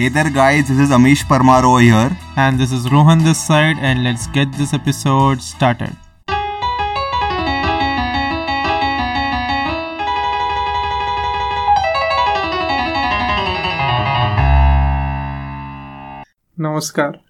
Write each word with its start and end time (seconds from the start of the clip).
Hey 0.00 0.08
there, 0.08 0.30
guys, 0.30 0.66
this 0.66 0.78
is 0.78 0.88
Amish 0.96 1.24
Parmar 1.30 1.62
over 1.62 1.80
here. 1.80 2.16
And 2.34 2.58
this 2.58 2.72
is 2.72 2.90
Rohan 2.90 3.22
this 3.22 3.38
side, 3.46 3.76
and 3.80 4.02
let's 4.02 4.26
get 4.28 4.50
this 4.52 4.72
episode 4.72 5.42
started. 5.42 5.94
Namaskar. 16.58 17.20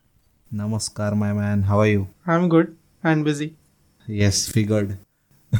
Namaskar, 0.55 1.17
my 1.17 1.33
man. 1.33 1.65
How 1.65 1.81
are 1.81 1.89
you? 1.89 2.07
I'm 2.25 2.49
good 2.49 2.77
and 3.03 3.25
busy. 3.25 3.57
Yes, 4.07 4.47
figured. 4.47 4.97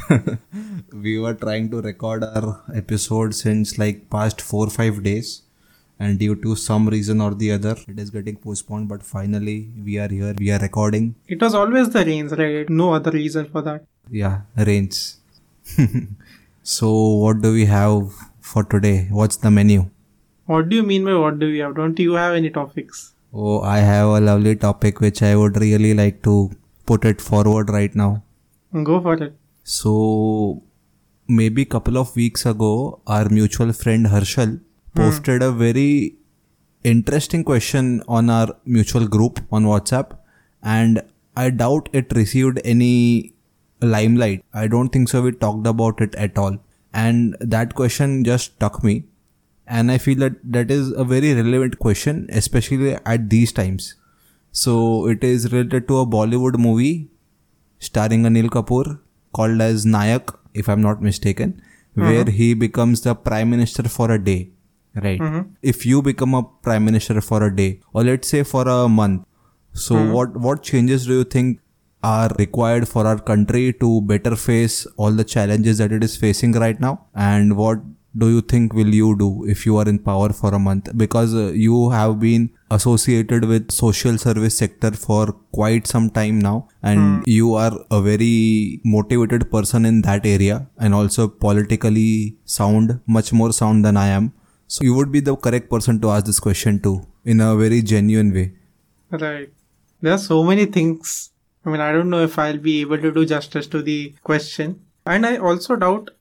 we 0.93 1.19
were 1.19 1.33
trying 1.33 1.71
to 1.71 1.81
record 1.81 2.23
our 2.23 2.61
episode 2.73 3.35
since 3.35 3.77
like 3.77 4.09
past 4.09 4.39
four 4.39 4.69
five 4.69 5.03
days 5.03 5.41
and 6.03 6.19
due 6.21 6.35
to 6.43 6.55
some 6.55 6.87
reason 6.93 7.21
or 7.25 7.31
the 7.41 7.49
other 7.55 7.73
it 7.91 7.99
is 8.03 8.09
getting 8.15 8.37
postponed 8.45 8.87
but 8.91 9.03
finally 9.09 9.57
we 9.87 9.97
are 10.03 10.07
here 10.17 10.33
we 10.43 10.51
are 10.55 10.59
recording. 10.59 11.13
It 11.27 11.41
was 11.45 11.55
always 11.61 11.89
the 11.95 12.03
rains 12.11 12.31
right? 12.41 12.69
No 12.81 12.93
other 12.93 13.11
reason 13.11 13.49
for 13.55 13.61
that. 13.69 13.83
Yeah 14.09 14.41
rains. 14.71 15.17
So 16.63 16.87
what 17.21 17.41
do 17.41 17.51
we 17.53 17.65
have 17.65 18.13
for 18.39 18.63
today? 18.63 19.07
What's 19.09 19.37
the 19.37 19.49
menu? 19.49 19.85
What 20.45 20.69
do 20.69 20.75
you 20.75 20.83
mean 20.83 21.05
by 21.05 21.15
what 21.15 21.39
do 21.39 21.47
we 21.53 21.59
have? 21.59 21.75
Don't 21.75 21.97
you 21.97 22.13
have 22.13 22.35
any 22.41 22.51
topics? 22.57 23.13
Oh 23.33 23.61
i 23.73 23.77
have 23.89 24.09
a 24.15 24.19
lovely 24.29 24.55
topic 24.63 24.99
which 25.03 25.21
i 25.27 25.35
would 25.41 25.59
really 25.65 25.93
like 25.99 26.17
to 26.23 26.33
put 26.91 27.05
it 27.11 27.21
forward 27.29 27.69
right 27.77 27.95
now. 28.03 28.11
Go 28.89 28.99
for 29.07 29.13
it. 29.27 29.33
So 29.63 30.63
maybe 31.27 31.65
couple 31.65 31.97
of 31.97 32.15
weeks 32.15 32.45
ago, 32.45 32.73
our 33.07 33.29
mutual 33.29 33.71
friend 33.73 34.07
Harshal 34.07 34.59
posted 34.95 35.41
a 35.41 35.51
very 35.51 36.15
interesting 36.83 37.43
question 37.43 38.01
on 38.07 38.29
our 38.29 38.55
mutual 38.65 39.07
group 39.07 39.39
on 39.51 39.65
WhatsApp, 39.65 40.17
and 40.61 41.01
I 41.35 41.49
doubt 41.49 41.89
it 41.93 42.11
received 42.15 42.59
any 42.63 43.33
limelight. 43.81 44.43
I 44.53 44.67
don't 44.67 44.89
think 44.89 45.09
so. 45.09 45.21
We 45.21 45.31
talked 45.31 45.67
about 45.67 46.01
it 46.01 46.15
at 46.15 46.37
all, 46.37 46.57
and 46.93 47.37
that 47.39 47.75
question 47.75 48.23
just 48.23 48.53
stuck 48.55 48.83
me, 48.83 49.05
and 49.67 49.91
I 49.91 49.97
feel 49.97 50.17
that 50.19 50.33
that 50.43 50.71
is 50.71 50.91
a 50.91 51.03
very 51.03 51.33
relevant 51.33 51.79
question, 51.79 52.27
especially 52.31 52.93
at 53.05 53.29
these 53.29 53.51
times. 53.51 53.95
So 54.51 55.07
it 55.07 55.23
is 55.23 55.51
related 55.53 55.87
to 55.87 55.99
a 55.99 56.05
Bollywood 56.05 56.57
movie 56.57 57.09
starring 57.79 58.23
Anil 58.23 58.49
Kapoor 58.49 58.99
called 59.33 59.61
as 59.61 59.85
Nayak, 59.85 60.35
if 60.53 60.67
I'm 60.67 60.81
not 60.81 61.01
mistaken, 61.01 61.61
mm-hmm. 61.95 62.01
where 62.01 62.25
he 62.25 62.53
becomes 62.53 63.01
the 63.01 63.15
prime 63.15 63.49
minister 63.49 63.83
for 63.83 64.11
a 64.11 64.23
day. 64.23 64.51
Right. 64.95 65.19
Mm-hmm. 65.19 65.53
If 65.61 65.85
you 65.85 66.01
become 66.01 66.33
a 66.33 66.43
prime 66.43 66.85
minister 66.85 67.21
for 67.21 67.43
a 67.43 67.55
day, 67.55 67.79
or 67.93 68.03
let's 68.03 68.27
say 68.27 68.43
for 68.43 68.67
a 68.67 68.89
month, 68.89 69.25
so 69.73 69.95
mm-hmm. 69.95 70.11
what 70.11 70.37
what 70.37 70.63
changes 70.63 71.05
do 71.05 71.19
you 71.19 71.23
think 71.23 71.59
are 72.03 72.29
required 72.39 72.87
for 72.87 73.05
our 73.07 73.19
country 73.19 73.71
to 73.73 74.01
better 74.01 74.35
face 74.35 74.85
all 74.97 75.11
the 75.11 75.23
challenges 75.23 75.77
that 75.77 75.91
it 75.91 76.03
is 76.03 76.17
facing 76.17 76.53
right 76.53 76.79
now, 76.79 77.05
and 77.15 77.55
what 77.55 77.79
do 78.17 78.29
you 78.29 78.41
think 78.41 78.73
will 78.73 78.93
you 78.93 79.17
do 79.17 79.45
if 79.45 79.65
you 79.65 79.77
are 79.77 79.87
in 79.87 79.97
power 79.97 80.33
for 80.33 80.53
a 80.53 80.59
month 80.59 80.89
because 80.97 81.33
uh, 81.33 81.51
you 81.53 81.89
have 81.91 82.19
been 82.19 82.49
associated 82.69 83.45
with 83.45 83.71
social 83.71 84.17
service 84.17 84.57
sector 84.57 84.91
for 84.91 85.31
quite 85.53 85.87
some 85.87 86.09
time 86.09 86.37
now 86.39 86.67
and 86.83 86.99
mm. 86.99 87.23
you 87.25 87.53
are 87.53 87.71
a 87.89 88.01
very 88.01 88.81
motivated 88.83 89.49
person 89.49 89.85
in 89.85 90.01
that 90.01 90.25
area 90.25 90.67
and 90.77 90.93
also 90.93 91.27
politically 91.27 92.35
sound 92.43 92.99
much 93.07 93.31
more 93.31 93.53
sound 93.53 93.85
than 93.85 93.95
i 93.95 94.07
am 94.07 94.33
so 94.75 94.85
you 94.87 94.93
would 94.97 95.11
be 95.15 95.23
the 95.29 95.35
correct 95.47 95.69
person 95.75 95.99
to 96.05 96.11
ask 96.15 96.25
this 96.31 96.41
question 96.47 96.79
to 96.87 96.93
in 97.33 97.45
a 97.47 97.49
very 97.63 97.81
genuine 97.93 98.31
way 98.37 98.45
right 99.25 99.49
there 100.01 100.13
are 100.17 100.23
so 100.25 100.43
many 100.51 100.65
things 100.77 101.15
i 101.65 101.75
mean 101.75 101.85
i 101.87 101.91
don't 101.97 102.13
know 102.15 102.23
if 102.29 102.37
i'll 102.43 102.63
be 102.69 102.79
able 102.81 103.05
to 103.07 103.11
do 103.19 103.25
justice 103.33 103.71
to 103.75 103.81
the 103.89 103.99
question 104.31 104.77
and 105.15 105.31
i 105.31 105.35
also 105.51 105.79
doubt 105.85 106.11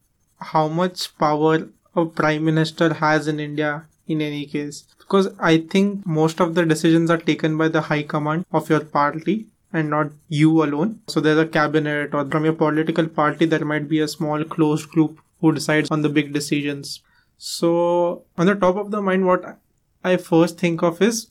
how 0.55 0.66
much 0.81 1.06
power 1.19 1.56
a 1.97 2.06
prime 2.06 2.44
minister 2.44 2.94
has 2.94 3.28
in 3.28 3.41
India 3.41 3.87
in 4.06 4.21
any 4.21 4.47
case. 4.47 4.84
Because 4.99 5.28
I 5.39 5.59
think 5.59 6.06
most 6.06 6.41
of 6.41 6.55
the 6.55 6.65
decisions 6.65 7.10
are 7.10 7.19
taken 7.19 7.56
by 7.56 7.69
the 7.69 7.81
high 7.81 8.03
command 8.03 8.47
of 8.53 8.71
your 8.71 8.81
party 8.81 9.47
and 9.72 9.91
not 9.91 10.10
you 10.28 10.62
alone. 10.65 11.00
So 11.09 11.21
there's 11.21 11.39
a 11.39 11.47
cabinet 11.47 12.15
or 12.15 12.25
from 12.28 12.44
your 12.44 12.55
political 12.55 13.06
party 13.06 13.44
there 13.44 13.65
might 13.65 13.89
be 13.89 14.00
a 14.00 14.09
small 14.09 14.43
closed 14.44 14.89
group 14.91 15.21
who 15.41 15.53
decides 15.53 15.91
on 15.91 16.03
the 16.03 16.09
big 16.09 16.33
decisions. 16.33 17.03
So 17.43 18.27
on 18.37 18.47
the 18.47 18.55
top 18.55 18.77
of 18.77 18.91
the 18.91 19.01
mind 19.01 19.25
what 19.25 19.59
I 20.05 20.19
first 20.19 20.59
think 20.59 20.83
of 20.83 21.01
is 21.01 21.28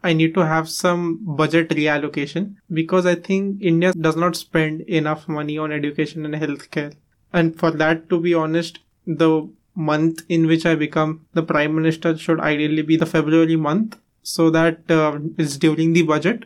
I 0.00 0.12
need 0.12 0.32
to 0.34 0.46
have 0.46 0.68
some 0.68 1.18
budget 1.36 1.70
reallocation 1.70 2.54
because 2.72 3.04
I 3.04 3.16
think 3.16 3.60
India 3.60 3.92
does 3.92 4.14
not 4.14 4.36
spend 4.36 4.82
enough 4.82 5.26
money 5.26 5.58
on 5.58 5.72
education 5.72 6.24
and 6.24 6.34
healthcare. 6.34 6.94
And 7.32 7.58
for 7.58 7.72
that 7.72 8.08
to 8.10 8.20
be 8.20 8.32
honest, 8.32 8.78
the 9.08 9.50
month 9.74 10.22
in 10.28 10.46
which 10.46 10.64
I 10.66 10.76
become 10.76 11.26
the 11.32 11.42
prime 11.42 11.74
minister 11.74 12.16
should 12.16 12.38
ideally 12.38 12.82
be 12.82 12.96
the 12.96 13.06
February 13.06 13.56
month 13.56 13.98
so 14.22 14.50
that 14.50 14.88
uh, 14.88 15.18
it's 15.36 15.56
during 15.56 15.94
the 15.94 16.02
budget. 16.02 16.44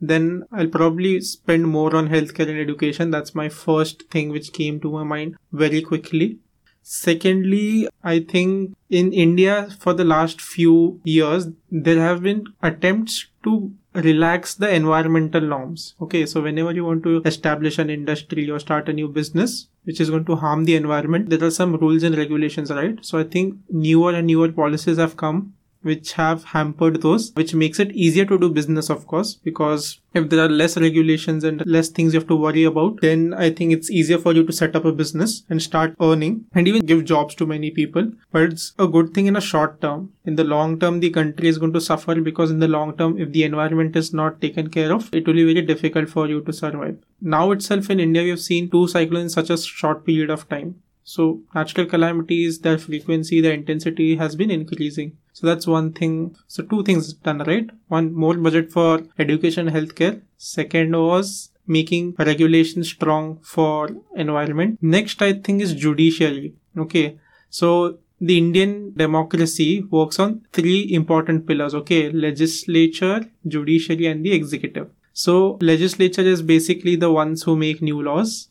Then 0.00 0.44
I'll 0.50 0.68
probably 0.68 1.20
spend 1.20 1.68
more 1.68 1.94
on 1.94 2.08
healthcare 2.08 2.48
and 2.48 2.58
education. 2.58 3.10
That's 3.10 3.34
my 3.34 3.50
first 3.50 4.04
thing 4.08 4.30
which 4.30 4.54
came 4.54 4.80
to 4.80 4.90
my 4.90 5.04
mind 5.04 5.36
very 5.52 5.82
quickly. 5.82 6.38
Secondly, 6.82 7.88
I 8.02 8.20
think 8.20 8.76
in 8.90 9.12
India 9.12 9.68
for 9.78 9.94
the 9.94 10.04
last 10.04 10.40
few 10.40 11.00
years, 11.04 11.48
there 11.70 12.00
have 12.00 12.22
been 12.22 12.44
attempts 12.62 13.26
to 13.44 13.72
relax 13.94 14.54
the 14.54 14.72
environmental 14.74 15.40
norms. 15.40 15.94
Okay, 16.00 16.26
so 16.26 16.40
whenever 16.40 16.72
you 16.72 16.84
want 16.84 17.02
to 17.04 17.22
establish 17.24 17.78
an 17.78 17.90
industry 17.90 18.50
or 18.50 18.58
start 18.58 18.88
a 18.88 18.92
new 18.92 19.08
business, 19.08 19.68
which 19.84 20.00
is 20.00 20.10
going 20.10 20.24
to 20.24 20.36
harm 20.36 20.64
the 20.64 20.76
environment, 20.76 21.30
there 21.30 21.44
are 21.44 21.50
some 21.50 21.76
rules 21.76 22.02
and 22.02 22.16
regulations, 22.16 22.70
right? 22.70 22.98
So 23.04 23.18
I 23.18 23.24
think 23.24 23.56
newer 23.70 24.12
and 24.12 24.26
newer 24.26 24.50
policies 24.50 24.96
have 24.96 25.16
come 25.16 25.54
which 25.82 26.12
have 26.12 26.44
hampered 26.44 27.02
those, 27.02 27.32
which 27.34 27.54
makes 27.54 27.78
it 27.78 27.92
easier 27.92 28.24
to 28.24 28.38
do 28.38 28.50
business, 28.50 28.90
of 28.90 29.06
course, 29.06 29.34
because 29.34 30.00
if 30.14 30.28
there 30.28 30.44
are 30.44 30.48
less 30.48 30.76
regulations 30.76 31.44
and 31.44 31.64
less 31.66 31.88
things 31.88 32.12
you 32.12 32.20
have 32.20 32.28
to 32.28 32.36
worry 32.36 32.64
about, 32.64 33.00
then 33.00 33.34
I 33.34 33.50
think 33.50 33.72
it's 33.72 33.90
easier 33.90 34.18
for 34.18 34.32
you 34.32 34.44
to 34.44 34.52
set 34.52 34.76
up 34.76 34.84
a 34.84 34.92
business 34.92 35.42
and 35.48 35.62
start 35.62 35.94
earning 36.00 36.44
and 36.54 36.68
even 36.68 36.84
give 36.84 37.04
jobs 37.04 37.34
to 37.36 37.46
many 37.46 37.70
people. 37.70 38.12
But 38.30 38.42
it's 38.42 38.72
a 38.78 38.86
good 38.86 39.14
thing 39.14 39.26
in 39.26 39.36
a 39.36 39.40
short 39.40 39.80
term. 39.80 40.12
In 40.24 40.36
the 40.36 40.44
long 40.44 40.78
term, 40.78 41.00
the 41.00 41.10
country 41.10 41.48
is 41.48 41.58
going 41.58 41.72
to 41.72 41.80
suffer 41.80 42.20
because 42.20 42.50
in 42.50 42.60
the 42.60 42.68
long 42.68 42.96
term, 42.96 43.18
if 43.18 43.32
the 43.32 43.44
environment 43.44 43.96
is 43.96 44.12
not 44.12 44.40
taken 44.40 44.68
care 44.68 44.92
of, 44.92 45.08
it 45.12 45.26
will 45.26 45.34
be 45.34 45.52
very 45.52 45.66
difficult 45.66 46.08
for 46.08 46.28
you 46.28 46.42
to 46.42 46.52
survive. 46.52 46.98
Now 47.20 47.50
itself 47.52 47.90
in 47.90 48.00
India, 48.00 48.22
we 48.22 48.30
have 48.30 48.40
seen 48.40 48.70
two 48.70 48.88
cyclones 48.88 49.24
in 49.24 49.30
such 49.30 49.50
a 49.50 49.56
short 49.56 50.04
period 50.04 50.30
of 50.30 50.48
time. 50.48 50.82
So 51.04 51.42
natural 51.54 51.86
calamities, 51.86 52.60
their 52.60 52.78
frequency, 52.78 53.40
their 53.40 53.52
intensity 53.52 54.16
has 54.16 54.36
been 54.36 54.50
increasing. 54.50 55.16
So 55.32 55.46
that's 55.46 55.66
one 55.66 55.92
thing. 55.92 56.36
So 56.46 56.62
two 56.62 56.82
things 56.84 57.12
done, 57.14 57.38
right? 57.38 57.68
One 57.88 58.12
more 58.14 58.34
budget 58.34 58.70
for 58.70 59.02
education 59.18 59.68
healthcare. 59.68 60.22
Second 60.36 60.92
was 60.92 61.50
making 61.66 62.14
regulation 62.18 62.84
strong 62.84 63.38
for 63.42 63.90
environment. 64.14 64.78
Next, 64.82 65.22
I 65.22 65.34
think 65.34 65.62
is 65.62 65.74
judiciary. 65.74 66.54
Okay. 66.76 67.18
So 67.50 67.98
the 68.20 68.38
Indian 68.38 68.92
democracy 68.94 69.82
works 69.90 70.18
on 70.18 70.46
three 70.52 70.92
important 70.92 71.46
pillars. 71.46 71.74
Okay. 71.74 72.10
Legislature, 72.10 73.24
judiciary 73.46 74.06
and 74.06 74.24
the 74.24 74.32
executive. 74.32 74.90
So 75.12 75.58
legislature 75.60 76.22
is 76.22 76.42
basically 76.42 76.96
the 76.96 77.10
ones 77.10 77.42
who 77.42 77.56
make 77.56 77.82
new 77.82 78.02
laws 78.02 78.48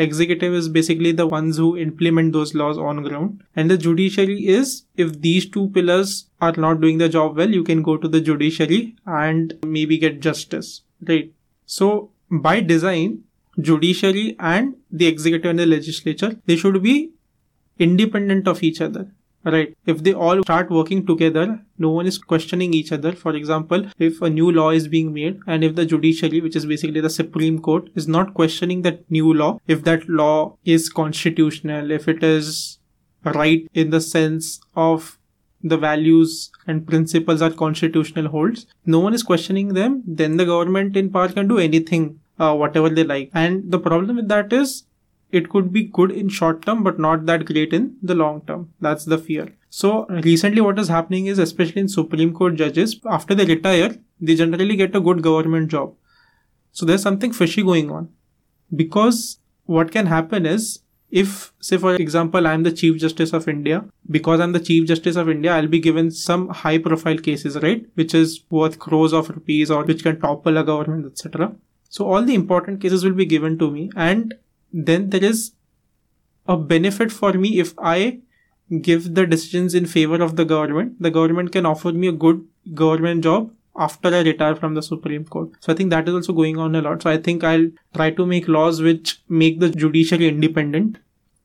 executive 0.00 0.54
is 0.54 0.68
basically 0.68 1.12
the 1.12 1.26
ones 1.26 1.56
who 1.56 1.76
implement 1.76 2.32
those 2.32 2.54
laws 2.54 2.78
on 2.78 3.02
ground. 3.02 3.42
And 3.54 3.70
the 3.70 3.78
judiciary 3.78 4.46
is 4.46 4.84
if 4.96 5.20
these 5.20 5.48
two 5.48 5.68
pillars 5.70 6.26
are 6.40 6.54
not 6.56 6.80
doing 6.80 6.98
the 6.98 7.08
job 7.08 7.36
well 7.36 7.50
you 7.50 7.64
can 7.64 7.82
go 7.82 7.96
to 7.96 8.08
the 8.08 8.20
judiciary 8.20 8.96
and 9.06 9.54
maybe 9.64 9.98
get 9.98 10.20
justice 10.20 10.82
right? 11.08 11.32
So 11.66 12.10
by 12.30 12.60
design 12.60 13.24
judiciary 13.60 14.36
and 14.38 14.76
the 14.90 15.06
executive 15.06 15.50
and 15.50 15.58
the 15.58 15.66
legislature 15.66 16.40
they 16.46 16.56
should 16.56 16.82
be 16.82 17.12
independent 17.78 18.46
of 18.48 18.62
each 18.62 18.80
other 18.80 19.10
Right. 19.42 19.74
If 19.86 20.02
they 20.02 20.12
all 20.12 20.42
start 20.42 20.70
working 20.70 21.06
together, 21.06 21.62
no 21.78 21.88
one 21.88 22.06
is 22.06 22.18
questioning 22.18 22.74
each 22.74 22.92
other. 22.92 23.12
For 23.12 23.34
example, 23.34 23.86
if 23.98 24.20
a 24.20 24.28
new 24.28 24.52
law 24.52 24.68
is 24.70 24.86
being 24.86 25.14
made 25.14 25.40
and 25.46 25.64
if 25.64 25.76
the 25.76 25.86
judiciary, 25.86 26.42
which 26.42 26.56
is 26.56 26.66
basically 26.66 27.00
the 27.00 27.08
Supreme 27.08 27.58
Court, 27.58 27.88
is 27.94 28.06
not 28.06 28.34
questioning 28.34 28.82
that 28.82 29.10
new 29.10 29.32
law, 29.32 29.58
if 29.66 29.82
that 29.84 30.06
law 30.08 30.58
is 30.66 30.90
constitutional, 30.90 31.90
if 31.90 32.06
it 32.06 32.22
is 32.22 32.78
right 33.24 33.66
in 33.72 33.88
the 33.88 34.00
sense 34.02 34.60
of 34.76 35.18
the 35.62 35.78
values 35.78 36.50
and 36.66 36.86
principles 36.86 37.40
are 37.40 37.50
constitutional 37.50 38.28
holds, 38.28 38.66
no 38.84 38.98
one 38.98 39.14
is 39.14 39.22
questioning 39.22 39.68
them, 39.68 40.02
then 40.06 40.36
the 40.36 40.44
government 40.44 40.96
in 40.98 41.10
power 41.10 41.28
can 41.28 41.48
do 41.48 41.58
anything, 41.58 42.20
uh, 42.38 42.54
whatever 42.54 42.90
they 42.90 43.04
like. 43.04 43.30
And 43.32 43.70
the 43.70 43.78
problem 43.78 44.16
with 44.16 44.28
that 44.28 44.52
is 44.52 44.84
it 45.32 45.48
could 45.48 45.72
be 45.72 45.84
good 45.84 46.10
in 46.10 46.28
short 46.28 46.62
term 46.66 46.82
but 46.82 46.98
not 46.98 47.26
that 47.26 47.44
great 47.44 47.72
in 47.72 47.96
the 48.02 48.14
long 48.14 48.40
term 48.46 48.68
that's 48.80 49.04
the 49.04 49.18
fear 49.18 49.48
So 49.70 50.06
recently 50.26 50.60
what 50.60 50.78
is 50.80 50.88
happening 50.88 51.26
is 51.26 51.38
especially 51.38 51.80
in 51.80 51.88
Supreme 51.88 52.34
Court 52.34 52.56
judges, 52.56 53.00
after 53.06 53.34
they 53.36 53.44
retire, 53.44 53.96
they 54.20 54.34
generally 54.34 54.76
get 54.76 54.96
a 54.96 55.00
good 55.00 55.22
government 55.22 55.70
job. 55.70 55.94
So 56.72 56.84
there's 56.84 57.02
something 57.02 57.32
fishy 57.32 57.62
going 57.62 57.90
on. 57.90 58.08
Because 58.74 59.38
what 59.66 59.92
can 59.92 60.06
happen 60.06 60.44
is 60.44 60.80
if 61.10 61.52
say 61.60 61.76
for 61.76 61.94
example 61.96 62.46
i'm 62.46 62.62
the 62.62 62.70
chief 62.80 62.96
justice 63.04 63.32
of 63.32 63.48
india 63.48 63.84
because 64.16 64.38
i'm 64.38 64.52
the 64.52 64.60
chief 64.60 64.86
justice 64.86 65.16
of 65.16 65.28
india 65.28 65.52
i'll 65.52 65.66
be 65.72 65.80
given 65.80 66.08
some 66.08 66.48
high 66.48 66.78
profile 66.78 67.18
cases 67.18 67.56
right 67.64 67.84
which 67.94 68.14
is 68.14 68.44
worth 68.48 68.78
crores 68.78 69.12
of 69.12 69.28
rupees 69.28 69.72
or 69.72 69.82
which 69.84 70.04
can 70.04 70.20
topple 70.20 70.56
a 70.56 70.62
government 70.62 71.04
etc 71.10 71.50
so 71.88 72.06
all 72.06 72.22
the 72.22 72.34
important 72.34 72.80
cases 72.80 73.04
will 73.04 73.18
be 73.22 73.26
given 73.26 73.58
to 73.58 73.72
me 73.72 73.90
and 73.96 74.34
then 74.72 75.10
there 75.10 75.24
is 75.24 75.52
a 76.46 76.56
benefit 76.56 77.12
for 77.12 77.32
me 77.32 77.58
if 77.60 77.72
i 77.78 78.18
give 78.82 79.14
the 79.14 79.26
decisions 79.26 79.74
in 79.74 79.86
favor 79.86 80.22
of 80.22 80.36
the 80.36 80.44
government 80.44 81.00
the 81.00 81.10
government 81.10 81.52
can 81.52 81.66
offer 81.66 81.92
me 81.92 82.08
a 82.08 82.12
good 82.12 82.44
government 82.74 83.24
job 83.24 83.50
after 83.78 84.08
I 84.14 84.20
retire 84.20 84.54
from 84.56 84.74
the 84.74 84.82
Supreme 84.82 85.24
Court. 85.24 85.50
So 85.60 85.72
I 85.72 85.76
think 85.76 85.90
that 85.90 86.08
is 86.08 86.14
also 86.14 86.32
going 86.32 86.58
on 86.58 86.74
a 86.74 86.82
lot. 86.82 87.02
So 87.02 87.10
I 87.10 87.16
think 87.16 87.44
I'll 87.44 87.70
try 87.94 88.10
to 88.10 88.26
make 88.26 88.48
laws 88.48 88.82
which 88.82 89.22
make 89.28 89.60
the 89.60 89.70
judiciary 89.70 90.28
independent. 90.28 90.98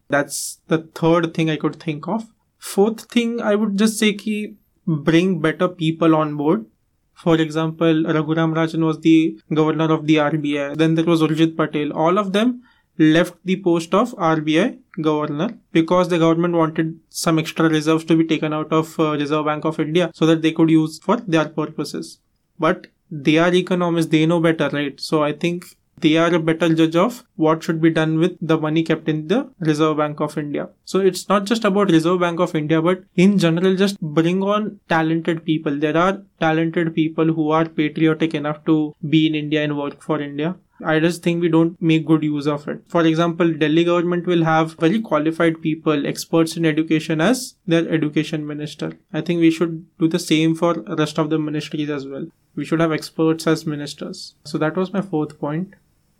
That's 0.09 0.59
the 0.67 0.79
third 0.95 1.33
thing 1.33 1.49
I 1.49 1.55
could 1.55 1.79
think 1.79 2.07
of. 2.07 2.25
Fourth 2.57 3.01
thing 3.11 3.41
I 3.41 3.55
would 3.55 3.77
just 3.77 3.99
say 3.99 4.13
ki 4.13 4.55
bring 4.87 5.39
better 5.39 5.67
people 5.67 6.15
on 6.15 6.35
board. 6.35 6.65
For 7.13 7.39
example, 7.39 8.03
Raghuram 8.03 8.53
Rajan 8.53 8.85
was 8.85 8.99
the 8.99 9.39
governor 9.53 9.91
of 9.91 10.05
the 10.05 10.15
RBI. 10.15 10.75
Then 10.77 10.95
there 10.95 11.05
was 11.05 11.21
Urjit 11.21 11.55
Patel. 11.55 11.93
All 11.93 12.17
of 12.17 12.33
them 12.33 12.63
left 12.97 13.35
the 13.43 13.61
post 13.61 13.93
of 13.93 14.13
RBI 14.13 14.77
governor 15.01 15.57
because 15.71 16.09
the 16.09 16.19
government 16.19 16.55
wanted 16.55 16.99
some 17.09 17.39
extra 17.39 17.69
reserves 17.69 18.05
to 18.05 18.15
be 18.15 18.25
taken 18.25 18.53
out 18.53 18.71
of 18.71 18.99
uh, 18.99 19.11
Reserve 19.11 19.45
Bank 19.45 19.65
of 19.65 19.79
India 19.79 20.11
so 20.13 20.25
that 20.25 20.41
they 20.41 20.51
could 20.51 20.69
use 20.69 20.99
for 20.99 21.17
their 21.17 21.49
purposes. 21.49 22.19
But 22.59 22.87
they 23.11 23.37
are 23.37 23.53
economists, 23.53 24.07
they 24.07 24.25
know 24.25 24.39
better, 24.39 24.69
right? 24.69 24.99
So 24.99 25.23
I 25.23 25.33
think 25.33 25.65
they 25.99 26.17
are 26.17 26.33
a 26.33 26.39
better 26.39 26.73
judge 26.73 26.95
of 26.95 27.23
what 27.35 27.63
should 27.63 27.81
be 27.81 27.89
done 27.89 28.19
with 28.19 28.37
the 28.41 28.57
money 28.57 28.83
kept 28.83 29.07
in 29.07 29.27
the 29.27 29.49
Reserve 29.59 29.97
Bank 29.97 30.19
of 30.19 30.37
India. 30.37 30.69
So 30.83 30.99
it's 30.99 31.29
not 31.29 31.45
just 31.45 31.63
about 31.63 31.89
Reserve 31.89 32.19
Bank 32.19 32.39
of 32.39 32.55
India, 32.55 32.81
but 32.81 33.03
in 33.15 33.37
general, 33.37 33.75
just 33.75 33.99
bring 34.01 34.43
on 34.43 34.79
talented 34.89 35.45
people. 35.45 35.77
There 35.79 35.95
are 35.97 36.21
talented 36.39 36.93
people 36.93 37.25
who 37.25 37.51
are 37.51 37.65
patriotic 37.65 38.33
enough 38.33 38.65
to 38.65 38.95
be 39.09 39.27
in 39.27 39.35
India 39.35 39.63
and 39.63 39.77
work 39.77 40.01
for 40.01 40.19
India. 40.21 40.55
I 40.83 40.99
just 40.99 41.23
think 41.23 41.41
we 41.41 41.49
don't 41.49 41.81
make 41.81 42.05
good 42.05 42.23
use 42.23 42.47
of 42.47 42.67
it. 42.67 42.81
For 42.87 43.05
example, 43.05 43.53
Delhi 43.53 43.85
government 43.85 44.27
will 44.27 44.43
have 44.43 44.73
very 44.73 45.01
qualified 45.01 45.61
people, 45.61 46.05
experts 46.05 46.57
in 46.57 46.65
education 46.65 47.21
as 47.21 47.55
their 47.65 47.87
education 47.89 48.45
minister. 48.45 48.93
I 49.13 49.21
think 49.21 49.39
we 49.39 49.51
should 49.51 49.85
do 49.97 50.07
the 50.07 50.19
same 50.19 50.53
for 50.53 50.73
rest 50.97 51.17
of 51.17 51.29
the 51.29 51.39
ministries 51.39 51.89
as 51.89 52.05
well. 52.05 52.27
We 52.55 52.65
should 52.65 52.81
have 52.81 52.91
experts 52.91 53.47
as 53.47 53.65
ministers. 53.65 54.35
So 54.43 54.57
that 54.57 54.75
was 54.75 54.91
my 54.91 55.01
fourth 55.01 55.39
point. 55.39 55.75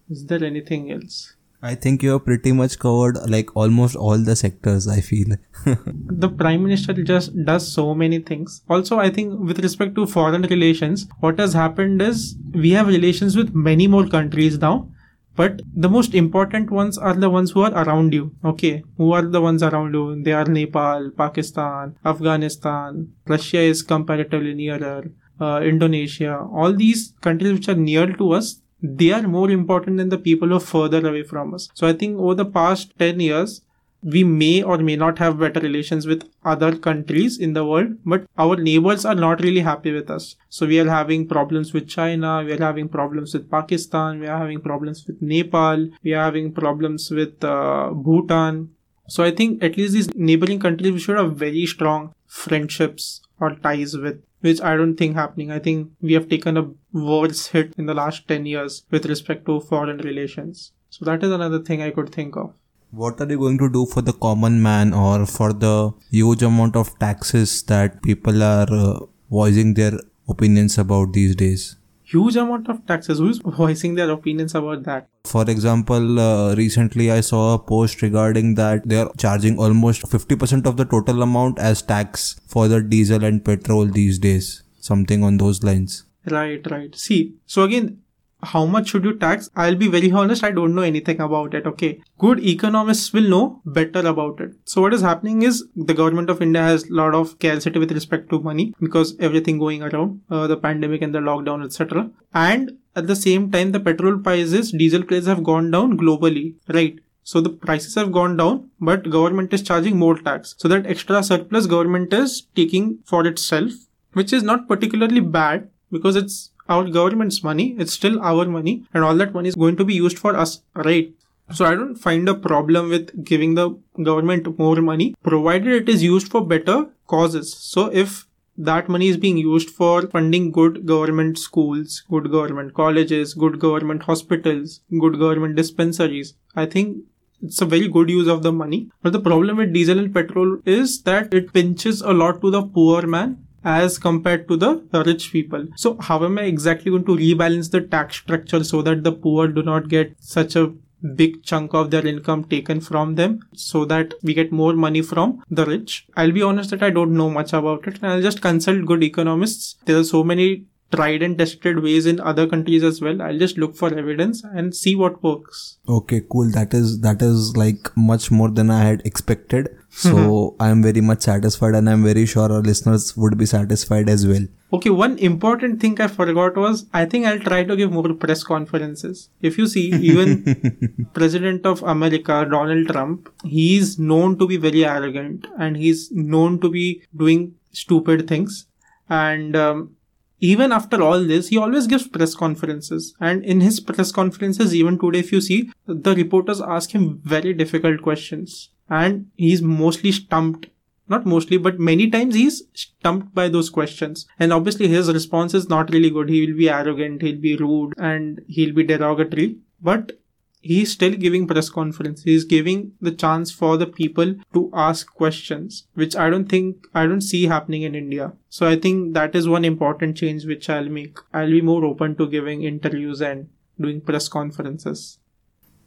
Is 0.10 0.26
there 0.26 0.44
anything 0.44 0.92
else? 0.92 1.35
I 1.66 1.74
think 1.74 2.04
you 2.04 2.12
have 2.12 2.26
pretty 2.26 2.52
much 2.52 2.78
covered 2.78 3.18
like 3.28 3.56
almost 3.56 3.96
all 3.96 4.20
the 4.20 4.36
sectors, 4.36 4.88
I 4.88 5.02
feel. 5.02 5.36
the 5.66 6.30
Prime 6.30 6.64
Minister 6.64 6.94
just 6.94 7.32
does 7.44 7.72
so 7.72 7.96
many 7.96 8.20
things. 8.20 8.62
Also, 8.70 9.00
I 9.00 9.10
think 9.10 9.40
with 9.40 9.60
respect 9.60 9.96
to 9.96 10.06
foreign 10.06 10.44
relations, 10.44 11.08
what 11.22 11.40
has 11.40 11.54
happened 11.54 12.04
is 12.04 12.36
we 12.54 12.72
have 12.72 12.88
relations 12.88 13.36
with 13.36 13.56
many 13.56 13.88
more 13.88 14.08
countries 14.08 14.60
now. 14.60 14.90
But 15.36 15.64
the 15.76 15.90
most 15.90 16.14
important 16.14 16.70
ones 16.70 16.98
are 16.98 17.16
the 17.16 17.30
ones 17.30 17.52
who 17.52 17.62
are 17.62 17.74
around 17.84 18.14
you. 18.14 18.32
Okay. 18.46 18.84
Who 18.98 19.12
are 19.14 19.24
the 19.24 19.42
ones 19.42 19.64
around 19.64 19.94
you? 19.94 20.24
They 20.24 20.34
are 20.34 20.46
Nepal, 20.46 21.10
Pakistan, 21.18 21.98
Afghanistan. 22.06 23.10
Russia 23.28 23.60
is 23.60 23.82
comparatively 23.82 24.54
nearer. 24.54 25.12
Uh, 25.42 25.60
Indonesia. 25.62 26.48
All 26.54 26.74
these 26.74 27.14
countries 27.22 27.52
which 27.54 27.68
are 27.68 27.76
near 27.76 28.14
to 28.14 28.32
us, 28.32 28.62
they 28.82 29.12
are 29.12 29.24
more 29.24 29.50
important 29.50 29.98
than 29.98 30.10
the 30.10 30.18
people 30.18 30.50
who 30.50 30.56
are 30.56 30.60
further 30.60 31.08
away 31.08 31.24
from 31.24 31.54
us. 31.54 31.70
So 31.74 31.88
I 31.88 31.94
think 31.94 32.20
over 32.20 32.36
the 32.36 32.46
past 32.46 32.98
10 33.00 33.20
years, 33.20 33.62
we 34.06 34.24
may 34.24 34.62
or 34.62 34.78
may 34.78 34.96
not 34.96 35.18
have 35.18 35.40
better 35.40 35.60
relations 35.60 36.06
with 36.06 36.30
other 36.44 36.76
countries 36.78 37.40
in 37.40 37.54
the 37.54 37.66
world, 37.66 37.98
but 38.06 38.26
our 38.38 38.56
neighbors 38.56 39.04
are 39.04 39.16
not 39.16 39.42
really 39.42 39.62
happy 39.62 39.92
with 39.92 40.12
us. 40.12 40.36
So 40.50 40.68
we 40.68 40.80
are 40.80 40.88
having 40.88 41.28
problems 41.28 41.74
with 41.74 41.88
China, 41.88 42.44
we 42.46 42.54
are 42.54 42.64
having 42.64 42.88
problems 42.88 43.34
with 43.34 43.50
Pakistan, 43.50 44.20
we 44.20 44.28
are 44.28 44.38
having 44.38 44.62
problems 44.62 45.06
with 45.08 45.20
Nepal, 45.22 45.90
we 46.04 46.14
are 46.14 46.24
having 46.24 46.52
problems 46.54 47.10
with 47.10 47.44
uh, 47.44 47.90
Bhutan. 47.94 48.70
So 49.08 49.24
I 49.24 49.32
think 49.32 49.64
at 49.64 49.76
least 49.76 49.94
these 49.94 50.14
neighboring 50.14 50.60
countries 50.60 50.92
we 50.92 51.00
should 51.00 51.18
have 51.18 51.36
very 51.36 51.66
strong 51.66 52.14
friendships 52.28 53.22
or 53.40 53.56
ties 53.56 53.98
with 53.98 54.22
which 54.46 54.62
I 54.62 54.76
don't 54.78 54.96
think 54.96 55.16
happening. 55.16 55.52
I 55.52 55.60
think 55.60 55.92
we 56.02 56.14
have 56.14 56.30
taken 56.30 56.58
a 56.58 56.70
worse 56.94 57.48
hit 57.48 57.74
in 57.78 57.88
the 57.88 57.94
last 57.94 58.28
10 58.28 58.46
years 58.46 58.84
with 58.92 59.06
respect 59.06 59.46
to 59.48 59.60
foreign 59.60 59.98
relations. 60.10 60.72
So 60.90 61.06
that 61.06 61.24
is 61.24 61.32
another 61.32 61.60
thing 61.60 61.82
I 61.82 61.92
could 61.92 62.12
think 62.18 62.38
of. 62.38 62.54
What 62.92 63.20
are 63.20 63.30
you 63.30 63.40
going 63.40 63.58
to 63.58 63.70
do 63.70 63.86
for 63.86 64.02
the 64.02 64.14
common 64.14 64.62
man 64.62 64.94
or 64.94 65.26
for 65.26 65.52
the 65.52 65.92
huge 66.12 66.44
amount 66.44 66.76
of 66.76 66.98
taxes 67.00 67.64
that 67.64 68.02
people 68.04 68.44
are 68.44 68.68
uh, 68.72 69.00
voicing 69.30 69.74
their 69.74 69.94
opinions 70.30 70.78
about 70.78 71.12
these 71.14 71.36
days? 71.36 71.76
Huge 72.06 72.36
amount 72.36 72.70
of 72.70 72.86
taxes. 72.86 73.20
Who's 73.20 73.40
voicing 73.40 73.96
their 73.96 74.10
opinions 74.12 74.56
about 74.56 74.84
that? 74.84 75.08
For 75.26 75.50
example, 75.50 76.20
uh, 76.20 76.56
recently 76.56 77.12
I 77.12 77.22
saw 77.22 77.56
a 77.56 77.60
post 77.60 78.02
regarding 78.02 78.56
that 78.56 78.88
they 78.88 78.98
are 78.98 79.12
charging 79.18 79.58
almost 79.58 80.04
50% 80.04 80.66
of 80.66 80.78
the 80.78 80.86
total 80.86 81.22
amount 81.22 81.60
as 81.60 81.82
tax 81.82 82.40
for 82.48 82.68
the 82.68 82.82
diesel 82.82 83.24
and 83.24 83.44
petrol 83.44 83.86
these 83.86 84.20
days. 84.20 84.64
Something 84.80 85.24
on 85.24 85.38
those 85.38 85.64
lines. 85.64 86.06
Right, 86.26 86.66
right. 86.70 86.96
See, 86.96 87.36
so 87.46 87.64
again, 87.64 88.02
how 88.46 88.66
much 88.66 88.90
should 88.90 89.04
you 89.04 89.18
tax? 89.18 89.50
I'll 89.56 89.76
be 89.76 89.88
very 89.88 90.12
honest, 90.12 90.44
I 90.44 90.52
don't 90.52 90.76
know 90.76 90.82
anything 90.82 91.20
about 91.20 91.54
it. 91.54 91.66
Okay. 91.66 92.02
Good 92.18 92.40
economists 92.46 93.12
will 93.14 93.30
know 93.30 93.62
better 93.66 94.00
about 94.08 94.40
it. 94.40 94.52
So 94.66 94.82
what 94.82 94.94
is 94.94 95.02
happening 95.02 95.42
is 95.42 95.66
the 95.76 95.94
government 95.94 96.30
of 96.30 96.42
India 96.42 96.62
has 96.62 96.86
a 96.86 96.94
lot 96.94 97.16
of 97.16 97.30
scarcity 97.30 97.80
with 97.80 97.92
respect 97.92 98.30
to 98.30 98.40
money 98.40 98.74
because 98.80 99.16
everything 99.20 99.60
going 99.60 99.84
around, 99.84 100.22
uh, 100.30 100.48
the 100.48 100.58
pandemic 100.58 101.02
and 101.02 101.14
the 101.14 101.20
lockdown, 101.20 101.66
etc. 101.66 102.10
And 102.34 102.78
at 102.96 103.08
the 103.08 103.16
same 103.16 103.52
time, 103.52 103.72
the 103.72 103.80
petrol 103.80 104.20
prices, 104.20 104.72
diesel 104.72 105.04
prices 105.04 105.28
have 105.28 105.44
gone 105.44 105.72
down 105.72 105.98
globally, 105.98 106.56
right? 106.70 107.00
So 107.24 107.42
the 107.42 107.50
prices 107.50 107.96
have 107.96 108.12
gone 108.12 108.38
down, 108.38 108.70
but 108.80 109.10
government 109.10 109.52
is 109.54 109.64
charging 109.64 109.98
more 109.98 110.18
tax. 110.18 110.54
So 110.60 110.68
that 110.68 110.86
extra 110.86 111.24
surplus 111.24 111.66
government 111.66 112.14
is 112.14 112.44
taking 112.56 113.00
for 113.04 113.26
itself, 113.26 113.72
which 114.14 114.32
is 114.32 114.44
not 114.44 114.68
particularly 114.68 115.22
bad 115.22 115.70
because 115.92 116.16
it's 116.16 116.52
our 116.68 116.86
government's 116.86 117.44
money. 117.44 117.76
It's 117.78 117.94
still 117.94 118.20
our 118.22 118.46
money 118.46 118.86
and 118.94 119.04
all 119.04 119.16
that 119.16 119.34
money 119.34 119.50
is 119.50 119.56
going 119.56 119.76
to 119.78 119.86
be 119.86 119.94
used 119.94 120.20
for 120.20 120.36
us, 120.36 120.62
right? 120.74 121.14
So 121.52 121.66
I 121.66 121.76
don't 121.76 121.96
find 121.96 122.28
a 122.28 122.34
problem 122.34 122.90
with 122.90 123.24
giving 123.24 123.54
the 123.54 123.78
government 124.02 124.58
more 124.58 124.82
money 124.82 125.16
provided 125.22 125.84
it 125.84 125.90
is 125.90 126.02
used 126.02 126.30
for 126.30 126.46
better 126.46 126.88
causes. 127.08 127.56
So 127.56 127.92
if 127.94 128.26
that 128.58 128.90
money 128.90 129.10
is 129.10 129.18
being 129.18 129.38
used 129.38 129.70
for 129.70 130.08
funding 130.08 130.52
good 130.52 130.86
government 130.86 131.38
schools, 131.38 132.04
good 132.10 132.32
government 132.32 132.74
colleges, 132.74 133.34
good 133.34 133.60
government 133.60 134.04
hospitals, 134.04 134.82
good 135.00 135.20
government 135.20 135.56
dispensaries. 135.56 136.34
I 136.56 136.66
think 136.66 137.04
it's 137.44 137.62
a 137.62 137.66
very 137.66 137.90
good 137.90 138.10
use 138.10 138.28
of 138.28 138.42
the 138.44 138.52
money. 138.52 138.90
But 139.04 139.14
the 139.14 139.20
problem 139.20 139.58
with 139.58 139.74
diesel 139.74 140.00
and 140.00 140.14
petrol 140.14 140.60
is 140.66 141.04
that 141.04 141.34
it 141.34 141.54
pinches 141.54 142.02
a 142.02 142.14
lot 142.14 142.42
to 142.42 142.50
the 142.50 142.64
poor 142.64 143.06
man 143.06 143.45
as 143.66 143.98
compared 143.98 144.48
to 144.48 144.56
the 144.56 145.04
rich 145.06 145.32
people. 145.32 145.68
So 145.76 145.98
how 146.00 146.24
am 146.24 146.38
I 146.38 146.44
exactly 146.44 146.92
going 146.92 147.06
to 147.06 147.16
rebalance 147.16 147.72
the 147.72 147.82
tax 147.82 148.18
structure 148.18 148.64
so 148.64 148.82
that 148.84 149.04
the 149.04 149.12
poor 149.12 149.48
do 149.48 149.64
not 149.64 149.90
get 149.90 150.16
such 150.20 150.56
a 150.56 150.72
big 151.16 151.44
chunk 151.44 151.74
of 151.74 151.92
their 151.92 152.06
income 152.08 152.44
taken 152.46 152.80
from 152.82 153.16
them 153.16 153.40
so 153.54 153.86
that 153.86 154.14
we 154.24 154.34
get 154.34 154.52
more 154.52 154.74
money 154.74 155.02
from 155.02 155.44
the 155.50 155.66
rich. 155.66 156.08
I'll 156.16 156.32
be 156.32 156.42
honest 156.42 156.70
that 156.72 156.82
I 156.82 156.90
don't 156.90 157.16
know 157.16 157.30
much 157.30 157.54
about 157.54 157.88
it 157.88 157.96
and 158.02 158.08
I'll 158.12 158.22
just 158.22 158.42
consult 158.42 158.86
good 158.86 159.04
economists. 159.04 159.76
There 159.86 159.98
are 159.98 160.04
so 160.04 160.24
many 160.24 160.66
tried 160.92 161.24
and 161.24 161.38
tested 161.38 161.82
ways 161.82 162.06
in 162.06 162.20
other 162.20 162.48
countries 162.48 162.84
as 162.84 163.02
well. 163.02 163.22
I'll 163.22 163.38
just 163.38 163.58
look 163.58 163.76
for 163.76 163.94
evidence 163.94 164.44
and 164.44 164.76
see 164.76 164.96
what 164.96 165.22
works. 165.24 165.78
Okay, 165.88 166.22
cool. 166.32 166.50
That 166.52 166.74
is 166.74 167.02
that 167.02 167.22
is 167.22 167.58
like 167.58 167.96
much 167.96 168.32
more 168.32 168.50
than 168.50 168.70
I 168.70 168.84
had 168.84 169.02
expected. 169.06 169.76
So 169.90 170.14
mm-hmm. 170.14 170.62
I 170.64 170.70
am 170.70 170.84
very 170.84 171.02
much 171.02 171.22
satisfied 171.22 171.76
and 171.76 171.90
I'm 171.90 172.04
very 172.04 172.26
sure 172.26 172.52
our 172.52 172.62
listeners 172.62 173.16
would 173.18 173.38
be 173.38 173.46
satisfied 173.46 174.10
as 174.10 174.28
well. 174.28 174.46
Okay, 174.74 174.90
one 174.90 175.18
important 175.20 175.80
thing 175.80 176.00
I 176.02 176.08
forgot 176.08 176.58
was 176.58 176.86
I 176.94 177.06
think 177.06 177.26
I'll 177.26 177.40
try 177.40 177.64
to 177.64 177.76
give 177.76 177.92
more 177.92 178.14
press 178.14 178.44
conferences. 178.44 179.30
If 179.42 179.58
you 179.58 179.68
see, 179.68 179.90
even 179.94 181.10
President 181.14 181.66
of 181.66 181.82
America, 181.84 182.46
Donald 182.50 182.88
Trump, 182.88 183.30
he's 183.44 183.98
known 183.98 184.38
to 184.40 184.48
be 184.48 184.58
very 184.58 184.86
arrogant 184.86 185.48
and 185.58 185.78
he's 185.78 186.12
known 186.12 186.60
to 186.60 186.70
be 186.70 187.04
doing 187.16 187.56
stupid 187.72 188.28
things. 188.28 188.66
And 189.08 189.56
um, 189.56 189.95
even 190.40 190.72
after 190.72 191.02
all 191.02 191.24
this, 191.24 191.50
he 191.50 191.58
always 191.58 191.88
gives 191.88 192.08
press 192.08 192.36
conferences. 192.36 193.16
And 193.20 193.44
in 193.44 193.62
his 193.62 193.80
press 193.80 194.12
conferences, 194.12 194.76
even 194.76 195.00
today, 195.00 195.20
if 195.20 195.32
you 195.32 195.42
see, 195.42 195.72
the 195.88 196.16
reporters 196.16 196.62
ask 196.62 196.92
him 196.92 197.22
very 197.24 197.54
difficult 197.54 198.02
questions. 198.02 198.70
And 198.90 199.32
he's 199.36 199.62
mostly 199.62 200.12
stumped 200.12 200.68
not 201.08 201.26
mostly, 201.26 201.58
but 201.58 201.80
many 201.80 202.10
times 202.10 202.36
he's 202.36 202.64
stumped 202.74 203.34
by 203.36 203.48
those 203.48 203.70
questions. 203.70 204.26
And 204.40 204.52
obviously 204.52 204.88
his 204.88 205.12
response 205.12 205.54
is 205.54 205.70
not 205.70 205.92
really 205.92 206.10
good. 206.10 206.30
He 206.30 206.46
will 206.46 206.58
be 206.58 206.70
arrogant, 206.70 207.22
he'll 207.22 207.40
be 207.40 207.56
rude, 207.56 207.94
and 207.98 208.42
he'll 208.48 208.74
be 208.74 208.84
derogatory. 208.84 209.58
But 209.82 210.20
he's 210.66 210.92
still 210.92 211.12
giving 211.12 211.48
press 211.48 211.70
conference. 211.70 212.24
He's 212.24 212.44
giving 212.44 212.94
the 213.00 213.12
chance 213.12 213.52
for 213.52 213.78
the 213.78 213.86
people 213.86 214.34
to 214.54 214.70
ask 214.74 215.14
questions, 215.14 215.86
which 215.94 216.16
I 216.16 216.30
don't 216.30 216.50
think, 216.50 216.88
I 216.94 217.06
don't 217.06 217.22
see 217.22 217.46
happening 217.46 217.84
in 217.84 217.94
India. 217.94 218.34
So 218.50 218.68
I 218.68 218.76
think 218.76 219.14
that 219.14 219.36
is 219.36 219.48
one 219.48 219.64
important 219.64 220.18
change 220.18 220.46
which 220.46 220.70
I'll 220.70 220.90
make. 220.90 221.20
I'll 221.34 221.52
be 221.52 221.62
more 221.62 221.86
open 221.86 222.16
to 222.16 222.28
giving 222.28 222.64
interviews 222.64 223.22
and 223.22 223.48
doing 223.80 224.02
press 224.02 224.28
conferences. 224.28 225.20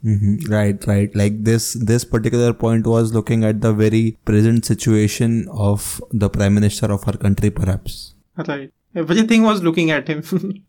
Mm-hmm. 0.04 0.52
Right, 0.52 0.86
right. 0.86 1.14
Like 1.16 1.42
this, 1.42 1.72
this 1.72 2.04
particular 2.04 2.52
point 2.52 2.86
was 2.86 3.12
looking 3.12 3.42
at 3.42 3.60
the 3.60 3.72
very 3.72 4.16
present 4.24 4.64
situation 4.64 5.48
of 5.50 6.00
the 6.12 6.30
prime 6.30 6.54
minister 6.54 6.86
of 6.92 7.06
our 7.08 7.16
country, 7.16 7.50
perhaps. 7.50 8.14
Right. 8.36 8.72
Everything 8.94 9.42
was 9.42 9.62
looking 9.62 9.90
at 9.90 10.06
him. 10.06 10.22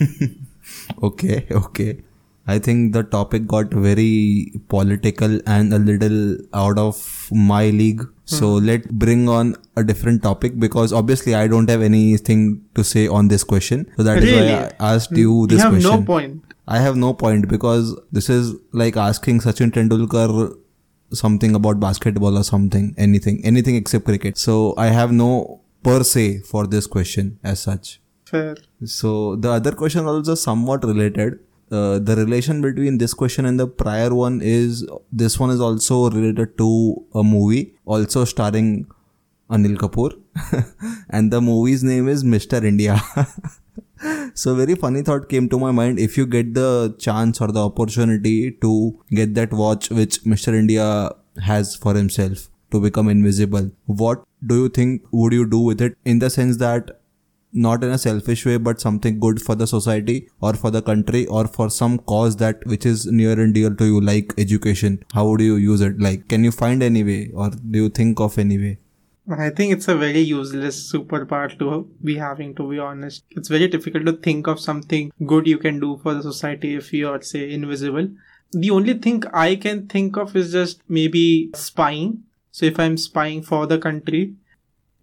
okay, 1.02 1.46
okay. 1.50 2.02
I 2.46 2.58
think 2.58 2.92
the 2.92 3.02
topic 3.04 3.46
got 3.46 3.72
very 3.72 4.52
political 4.68 5.38
and 5.46 5.72
a 5.72 5.78
little 5.78 6.36
out 6.52 6.78
of 6.78 7.28
my 7.30 7.70
league. 7.70 8.00
So 8.24 8.48
Hmm. 8.58 8.66
let's 8.66 8.86
bring 9.02 9.28
on 9.28 9.54
a 9.76 9.84
different 9.84 10.22
topic 10.22 10.58
because 10.64 10.92
obviously 11.00 11.34
I 11.34 11.46
don't 11.52 11.70
have 11.70 11.82
anything 11.82 12.42
to 12.74 12.84
say 12.84 13.06
on 13.06 13.28
this 13.28 13.44
question. 13.44 13.86
So 13.96 14.02
that 14.08 14.18
is 14.22 14.30
Really? 14.32 14.52
why 14.54 14.70
I 14.80 14.94
asked 14.94 15.12
you 15.22 15.46
this 15.52 15.60
question. 15.62 15.80
you 15.82 15.90
have 15.90 15.92
question. 15.92 16.00
no 16.00 16.06
point. 16.06 16.56
I 16.66 16.80
have 16.86 16.96
no 16.96 17.12
point 17.22 17.48
because 17.52 17.94
this 18.18 18.28
is 18.38 18.54
like 18.72 18.96
asking 18.96 19.40
Sachin 19.46 19.72
Tendulkar 19.78 20.52
something 21.22 21.54
about 21.54 21.78
basketball 21.80 22.38
or 22.38 22.44
something, 22.44 22.94
anything, 22.96 23.40
anything 23.44 23.76
except 23.76 24.04
cricket. 24.04 24.38
So 24.38 24.74
I 24.76 24.86
have 24.98 25.12
no 25.12 25.30
per 25.84 26.02
se 26.02 26.26
for 26.52 26.66
this 26.66 26.86
question 26.86 27.38
as 27.44 27.60
such. 27.60 28.00
Fair. 28.24 28.56
So 28.84 29.36
the 29.36 29.50
other 29.50 29.72
question 29.72 30.06
also 30.06 30.34
somewhat 30.34 30.84
related. 30.84 31.38
Uh, 31.72 31.98
the 31.98 32.14
relation 32.16 32.60
between 32.60 32.98
this 32.98 33.14
question 33.14 33.46
and 33.46 33.58
the 33.58 33.66
prior 33.66 34.14
one 34.14 34.40
is 34.42 34.86
this 35.10 35.38
one 35.40 35.48
is 35.48 35.58
also 35.58 36.10
related 36.10 36.58
to 36.58 36.66
a 37.14 37.22
movie 37.22 37.74
also 37.86 38.24
starring 38.26 38.86
Anil 39.50 39.78
Kapoor 39.78 40.10
and 41.08 41.32
the 41.32 41.40
movie's 41.40 41.82
name 41.82 42.08
is 42.08 42.24
Mr. 42.24 42.62
India. 42.62 43.00
so 44.34 44.54
very 44.54 44.74
funny 44.74 45.00
thought 45.00 45.30
came 45.30 45.48
to 45.48 45.58
my 45.58 45.70
mind 45.70 45.98
if 45.98 46.18
you 46.18 46.26
get 46.26 46.52
the 46.52 46.94
chance 46.98 47.40
or 47.40 47.48
the 47.48 47.64
opportunity 47.64 48.50
to 48.50 48.98
get 49.10 49.34
that 49.34 49.52
watch 49.52 49.88
which 49.90 50.22
Mr. 50.24 50.52
India 50.52 51.10
has 51.42 51.74
for 51.74 51.94
himself 51.94 52.48
to 52.70 52.80
become 52.80 53.08
invisible 53.08 53.70
what 53.86 54.24
do 54.46 54.62
you 54.62 54.68
think 54.68 55.02
would 55.10 55.32
you 55.32 55.46
do 55.46 55.58
with 55.58 55.80
it 55.80 55.96
in 56.04 56.18
the 56.18 56.28
sense 56.28 56.58
that 56.58 56.98
not 57.52 57.84
in 57.84 57.90
a 57.90 57.98
selfish 57.98 58.44
way 58.46 58.56
but 58.56 58.80
something 58.80 59.18
good 59.20 59.40
for 59.40 59.54
the 59.54 59.66
society 59.66 60.28
or 60.40 60.54
for 60.54 60.70
the 60.70 60.82
country 60.82 61.26
or 61.26 61.46
for 61.46 61.68
some 61.70 61.98
cause 61.98 62.36
that 62.36 62.64
which 62.66 62.86
is 62.86 63.06
near 63.06 63.32
and 63.32 63.54
dear 63.54 63.70
to 63.70 63.84
you 63.84 64.00
like 64.00 64.32
education 64.38 65.02
how 65.12 65.26
would 65.26 65.40
you 65.40 65.56
use 65.56 65.80
it 65.80 65.98
like 66.00 66.28
can 66.28 66.44
you 66.44 66.50
find 66.50 66.82
any 66.82 67.04
way 67.04 67.30
or 67.34 67.50
do 67.50 67.82
you 67.84 67.88
think 67.88 68.20
of 68.20 68.38
any 68.38 68.58
way 68.58 68.78
I 69.30 69.50
think 69.50 69.72
it's 69.72 69.86
a 69.86 69.96
very 69.96 70.18
useless 70.18 70.92
superpower 70.92 71.56
to 71.60 71.88
be 72.02 72.16
having, 72.16 72.56
to 72.56 72.68
be 72.68 72.80
honest. 72.80 73.22
It's 73.30 73.48
very 73.48 73.68
difficult 73.68 74.04
to 74.06 74.14
think 74.14 74.48
of 74.48 74.58
something 74.58 75.12
good 75.24 75.46
you 75.46 75.58
can 75.58 75.78
do 75.78 76.00
for 76.02 76.12
the 76.12 76.22
society 76.22 76.74
if 76.74 76.92
you 76.92 77.08
are, 77.08 77.22
say, 77.22 77.52
invisible. 77.52 78.08
The 78.50 78.70
only 78.70 78.94
thing 78.94 79.22
I 79.32 79.54
can 79.54 79.86
think 79.86 80.16
of 80.16 80.34
is 80.34 80.50
just 80.50 80.80
maybe 80.88 81.50
spying. 81.54 82.24
So 82.50 82.66
if 82.66 82.80
I'm 82.80 82.96
spying 82.96 83.42
for 83.42 83.66
the 83.66 83.78
country, 83.78 84.34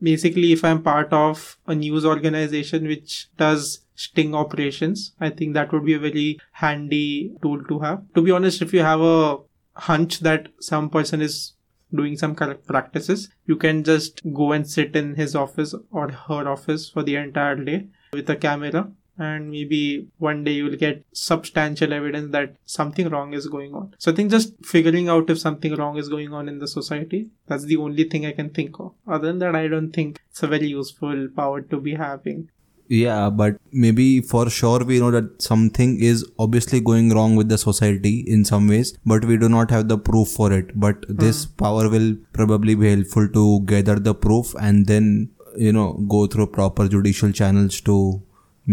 basically 0.01 0.51
if 0.51 0.63
I'm 0.63 0.81
part 0.81 1.11
of 1.13 1.57
a 1.67 1.75
news 1.75 2.05
organization 2.05 2.87
which 2.87 3.27
does 3.37 3.81
sting 3.95 4.33
operations, 4.33 5.13
I 5.19 5.29
think 5.29 5.53
that 5.53 5.71
would 5.73 5.85
be 5.85 5.93
a 5.93 5.99
very 5.99 6.39
handy 6.51 7.35
tool 7.41 7.63
to 7.65 7.79
have. 7.79 8.03
To 8.15 8.21
be 8.21 8.31
honest, 8.31 8.61
if 8.61 8.73
you 8.73 8.81
have 8.81 9.01
a 9.01 9.37
hunch 9.73 10.19
that 10.19 10.49
some 10.59 10.89
person 10.89 11.21
is 11.21 11.53
doing 11.93 12.17
some 12.17 12.35
correct 12.35 12.67
practices, 12.67 13.29
you 13.45 13.55
can 13.55 13.83
just 13.83 14.21
go 14.33 14.51
and 14.51 14.69
sit 14.69 14.95
in 14.95 15.15
his 15.15 15.35
office 15.35 15.73
or 15.91 16.11
her 16.11 16.47
office 16.47 16.89
for 16.89 17.03
the 17.03 17.15
entire 17.15 17.55
day 17.55 17.87
with 18.13 18.29
a 18.29 18.35
camera 18.35 18.91
and 19.19 19.51
maybe 19.51 20.07
one 20.17 20.43
day 20.43 20.53
you 20.53 20.65
will 20.65 20.77
get 20.77 21.05
substantial 21.13 21.93
evidence 21.93 22.31
that 22.31 22.55
something 22.65 23.09
wrong 23.09 23.33
is 23.33 23.47
going 23.47 23.75
on. 23.75 23.93
So 23.97 24.11
I 24.11 24.15
think 24.15 24.31
just 24.31 24.53
figuring 24.65 25.09
out 25.09 25.29
if 25.29 25.39
something 25.39 25.75
wrong 25.75 25.97
is 25.97 26.07
going 26.09 26.33
on 26.33 26.47
in 26.47 26.59
the 26.59 26.67
society, 26.67 27.27
that's 27.47 27.65
the 27.65 27.77
only 27.77 28.05
thing 28.05 28.25
I 28.25 28.31
can 28.31 28.49
think 28.49 28.79
of. 28.79 28.93
Other 29.07 29.27
than 29.27 29.39
that, 29.39 29.55
I 29.55 29.67
don't 29.67 29.91
think 29.91 30.21
it's 30.29 30.41
a 30.41 30.47
very 30.47 30.67
useful 30.67 31.27
power 31.35 31.61
to 31.61 31.79
be 31.89 31.95
having. 31.95 32.49
yeah 32.97 33.25
but 33.39 33.57
maybe 33.81 34.05
for 34.29 34.43
sure 34.53 34.83
we 34.91 34.95
know 35.01 35.09
that 35.15 35.25
something 35.47 35.91
is 36.05 36.21
obviously 36.45 36.79
going 36.87 37.11
wrong 37.17 37.35
with 37.39 37.51
the 37.53 37.57
society 37.63 38.13
in 38.35 38.45
some 38.49 38.71
ways 38.73 38.89
but 39.11 39.27
we 39.31 39.37
do 39.43 39.49
not 39.55 39.73
have 39.75 39.83
the 39.91 39.97
proof 40.07 40.31
for 40.37 40.47
it 40.55 40.71
but 40.85 41.05
hmm. 41.09 41.19
this 41.23 41.41
power 41.63 41.83
will 41.95 42.07
probably 42.39 42.75
be 42.85 42.89
helpful 42.93 43.29
to 43.35 43.43
gather 43.73 43.97
the 44.07 44.15
proof 44.25 44.55
and 44.69 44.87
then 44.93 45.11
you 45.67 45.75
know 45.77 45.85
go 46.15 46.25
through 46.25 46.47
proper 46.47 46.87
judicial 46.95 47.31
channels 47.41 47.79
to 47.91 47.97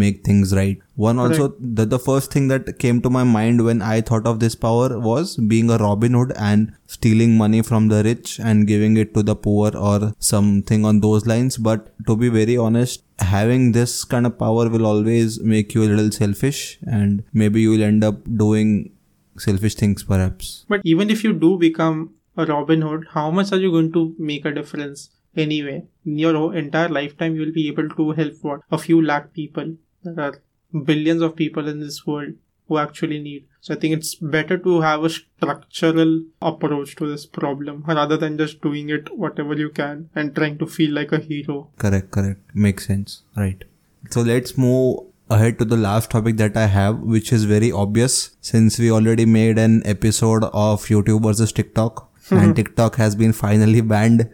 make 0.02 0.24
things 0.28 0.54
right 0.58 0.78
one 0.94 1.18
also 1.18 1.48
the, 1.78 1.84
the 1.84 1.98
first 1.98 2.32
thing 2.32 2.48
that 2.48 2.78
came 2.78 3.00
to 3.06 3.10
my 3.16 3.24
mind 3.24 3.64
when 3.68 3.82
i 3.82 4.00
thought 4.00 4.26
of 4.32 4.40
this 4.40 4.54
power 4.54 4.98
was 5.08 5.36
being 5.52 5.70
a 5.70 5.78
robin 5.78 6.18
hood 6.18 6.32
and 6.50 6.72
stealing 6.86 7.36
money 7.36 7.62
from 7.62 7.88
the 7.88 8.02
rich 8.08 8.38
and 8.38 8.66
giving 8.66 8.96
it 8.96 9.14
to 9.14 9.22
the 9.22 9.34
poor 9.34 9.70
or 9.76 10.12
something 10.18 10.84
on 10.84 11.00
those 11.00 11.26
lines 11.26 11.56
but 11.68 11.92
to 12.06 12.16
be 12.16 12.28
very 12.28 12.56
honest 12.56 13.02
having 13.18 13.72
this 13.72 14.04
kind 14.04 14.26
of 14.26 14.38
power 14.38 14.68
will 14.68 14.86
always 14.86 15.40
make 15.40 15.74
you 15.74 15.82
a 15.84 15.90
little 15.92 16.10
selfish 16.10 16.78
and 16.98 17.24
maybe 17.32 17.60
you 17.62 17.70
will 17.70 17.82
end 17.82 18.04
up 18.04 18.22
doing 18.44 18.92
selfish 19.38 19.74
things 19.74 20.02
perhaps 20.04 20.64
But 20.68 20.80
even 20.84 21.10
if 21.10 21.24
you 21.24 21.32
do 21.32 21.58
become 21.58 22.10
a 22.36 22.44
Robin 22.46 22.82
Hood, 22.82 23.06
how 23.10 23.30
much 23.30 23.52
are 23.52 23.58
you 23.58 23.70
going 23.70 23.92
to 23.92 24.14
make 24.18 24.44
a 24.44 24.52
difference 24.52 25.10
anyway? 25.36 25.84
In 26.04 26.18
your 26.18 26.34
whole 26.34 26.50
entire 26.52 26.88
lifetime, 26.88 27.34
you 27.34 27.40
will 27.42 27.52
be 27.52 27.68
able 27.68 27.88
to 27.88 28.10
help 28.12 28.34
what? 28.42 28.60
A 28.70 28.78
few 28.78 29.02
lakh 29.04 29.32
people. 29.32 29.74
There 30.14 30.24
are 30.24 30.82
billions 30.84 31.22
of 31.22 31.36
people 31.36 31.68
in 31.68 31.80
this 31.80 32.06
world 32.06 32.34
who 32.68 32.78
actually 32.78 33.20
need. 33.20 33.46
So 33.60 33.74
I 33.74 33.76
think 33.78 33.94
it's 33.96 34.14
better 34.16 34.58
to 34.58 34.80
have 34.80 35.04
a 35.04 35.10
structural 35.10 36.22
approach 36.42 36.96
to 36.96 37.06
this 37.08 37.24
problem 37.26 37.84
rather 37.86 38.16
than 38.16 38.38
just 38.38 38.60
doing 38.60 38.90
it 38.90 39.16
whatever 39.16 39.54
you 39.54 39.70
can 39.70 40.10
and 40.14 40.34
trying 40.34 40.58
to 40.58 40.66
feel 40.66 40.92
like 40.92 41.12
a 41.12 41.18
hero. 41.18 41.68
correct 41.78 42.10
correct 42.10 42.40
makes 42.54 42.86
sense 42.86 43.22
right 43.36 43.62
so 44.10 44.20
let's 44.22 44.56
move 44.58 45.00
ahead 45.30 45.58
to 45.60 45.64
the 45.64 45.76
last 45.76 46.10
topic 46.10 46.36
that 46.36 46.56
i 46.56 46.66
have 46.66 46.98
which 47.14 47.32
is 47.32 47.44
very 47.52 47.70
obvious 47.72 48.36
since 48.40 48.78
we 48.78 48.90
already 48.98 49.24
made 49.26 49.58
an 49.58 49.82
episode 49.94 50.44
of 50.66 50.84
youtube 50.86 51.24
versus 51.24 51.52
tiktok 51.52 52.08
and 52.30 52.54
tiktok 52.54 52.96
has 52.96 53.16
been 53.16 53.32
finally 53.32 53.80
banned 53.80 54.28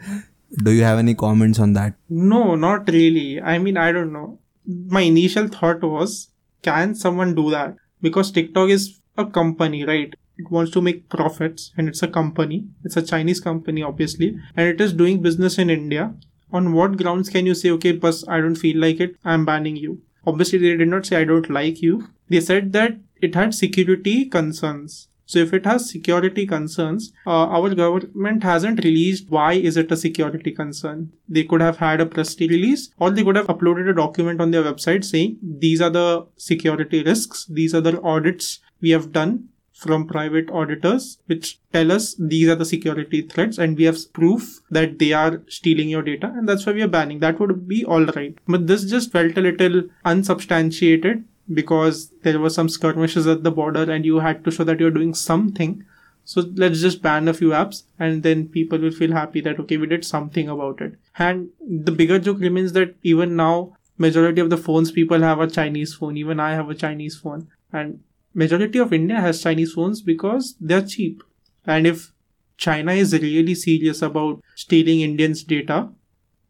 do 0.62 0.71
you 0.71 0.83
have 0.83 0.99
any 0.99 1.14
comments 1.14 1.59
on 1.59 1.73
that 1.73 1.95
No, 2.11 2.55
not 2.55 2.88
really. 2.91 3.41
I 3.41 3.59
mean, 3.59 3.79
I 3.79 3.91
don't 3.91 4.12
know. 4.12 4.38
My 4.66 5.02
initial 5.02 5.49
thought 5.49 5.83
was, 5.83 6.28
can 6.62 6.95
someone 6.95 7.35
do 7.35 7.50
that? 7.50 7.76
Because 8.00 8.31
TikTok 8.31 8.71
is 8.71 9.00
a 9.16 9.26
company, 9.26 9.85
right? 9.85 10.14
It 10.38 10.50
wants 10.50 10.73
to 10.73 10.81
make 10.81 11.09
profits 11.09 11.73
and 11.76 11.88
it's 11.88 12.02
a 12.02 12.09
company. 12.09 12.66
It's 12.85 12.97
a 12.97 13.02
Chinese 13.02 13.40
company, 13.40 13.83
obviously, 13.83 14.37
and 14.57 14.69
it 14.69 14.81
is 14.81 14.92
doing 14.92 15.23
business 15.23 15.59
in 15.59 15.71
India. 15.71 16.14
On 16.52 16.73
what 16.73 16.97
grounds 16.97 17.28
can 17.28 17.47
you 17.47 17.54
say, 17.54 17.71
okay, 17.71 17.92
but 17.92 18.14
I 18.28 18.40
don't 18.40 18.57
feel 18.57 18.78
like 18.78 19.00
it, 19.00 19.16
I'm 19.25 19.45
banning 19.45 19.76
you? 19.76 20.02
Obviously, 20.26 20.59
they 20.59 20.76
did 20.76 20.88
not 20.88 21.07
say, 21.07 21.16
I 21.16 21.25
don't 21.25 21.50
like 21.50 21.83
you. 21.83 22.09
They 22.28 22.40
said 22.40 22.73
that 22.73 22.99
it 23.21 23.35
had 23.35 23.54
security 23.54 24.26
concerns. 24.26 25.09
So 25.33 25.39
if 25.39 25.55
it 25.55 25.65
has 25.65 25.89
security 25.89 26.47
concerns, 26.47 27.11
uh, 27.27 27.47
our 27.59 27.75
government 27.75 28.43
hasn't 28.43 28.85
released 28.85 29.31
why 29.31 29.55
is 29.55 29.79
it 29.79 29.91
a 29.91 29.97
security 29.97 30.53
concern. 30.53 31.11
They 31.27 31.45
could 31.45 31.62
have 31.62 31.79
had 31.79 32.03
a 32.03 32.07
press 32.07 32.39
release 32.39 32.91
or 32.99 33.11
they 33.11 33.25
could 33.25 33.37
have 33.37 33.47
uploaded 33.47 33.89
a 33.89 33.95
document 33.95 34.43
on 34.43 34.51
their 34.51 34.62
website 34.62 35.05
saying 35.05 35.39
these 35.43 35.81
are 35.81 35.89
the 35.89 36.27
security 36.37 37.03
risks, 37.03 37.47
these 37.47 37.75
are 37.75 37.81
the 37.81 37.99
audits 38.03 38.61
we 38.83 38.91
have 38.91 39.11
done 39.11 39.49
from 39.73 40.07
private 40.07 40.51
auditors 40.51 41.19
which 41.27 41.59
tell 41.73 41.91
us 41.91 42.15
these 42.19 42.49
are 42.49 42.55
the 42.55 42.65
security 42.65 43.23
threats 43.23 43.57
and 43.57 43.79
we 43.79 43.85
have 43.85 44.12
proof 44.12 44.61
that 44.71 44.99
they 44.99 45.12
are 45.12 45.43
stealing 45.49 45.89
your 45.89 46.03
data 46.03 46.31
and 46.37 46.47
that's 46.47 46.67
why 46.67 46.73
we 46.73 46.83
are 46.83 46.89
banning. 46.89 47.21
That 47.21 47.41
would 47.41 47.67
be 47.67 47.85
all 47.87 48.05
right. 48.05 48.37
But 48.47 48.67
this 48.67 48.85
just 48.85 49.11
felt 49.11 49.39
a 49.39 49.41
little 49.41 49.85
unsubstantiated 50.05 51.25
because 51.53 52.11
there 52.23 52.39
were 52.39 52.51
some 52.51 52.69
skirmishes 52.69 53.27
at 53.27 53.43
the 53.43 53.51
border 53.51 53.91
and 53.91 54.05
you 54.05 54.21
had 54.21 54.45
to 54.45 54.51
show 54.51 54.65
that 54.65 54.81
you're 54.81 54.91
doing 54.91 55.15
something. 55.15 55.85
So 56.25 56.43
let's 56.55 56.81
just 56.81 57.03
ban 57.03 57.27
a 57.29 57.35
few 57.35 57.51
apps 57.51 57.83
and 57.99 58.23
then 58.23 58.49
people 58.49 58.79
will 58.79 58.93
feel 58.93 59.13
happy 59.13 59.41
that 59.41 59.59
okay 59.61 59.77
we 59.77 59.87
did 59.87 60.05
something 60.05 60.49
about 60.49 60.81
it. 60.81 60.95
And 61.19 61.49
the 61.61 61.93
bigger 61.93 62.19
joke 62.19 62.39
remains 62.39 62.73
that 62.75 62.95
even 63.03 63.35
now 63.37 63.77
majority 63.99 64.41
of 64.41 64.51
the 64.51 64.57
phones 64.57 64.93
people 64.93 65.21
have 65.21 65.41
a 65.41 65.51
chinese 65.51 65.95
phone. 65.95 66.17
Even 66.17 66.39
i 66.39 66.53
have 66.53 66.71
a 66.71 66.75
chinese 66.75 67.17
phone. 67.17 67.49
And 67.73 68.03
majority 68.35 68.79
of 68.79 68.93
india 68.93 69.21
has 69.21 69.43
chinese 69.43 69.73
phones 69.73 70.01
because 70.01 70.55
they're 70.61 70.87
cheap. 70.87 71.23
And 71.67 71.87
if 71.87 72.13
China 72.63 72.93
is 72.93 73.13
really 73.13 73.55
serious 73.57 74.03
about 74.03 74.41
stealing 74.55 75.01
Indians' 75.01 75.43
data, 75.43 75.89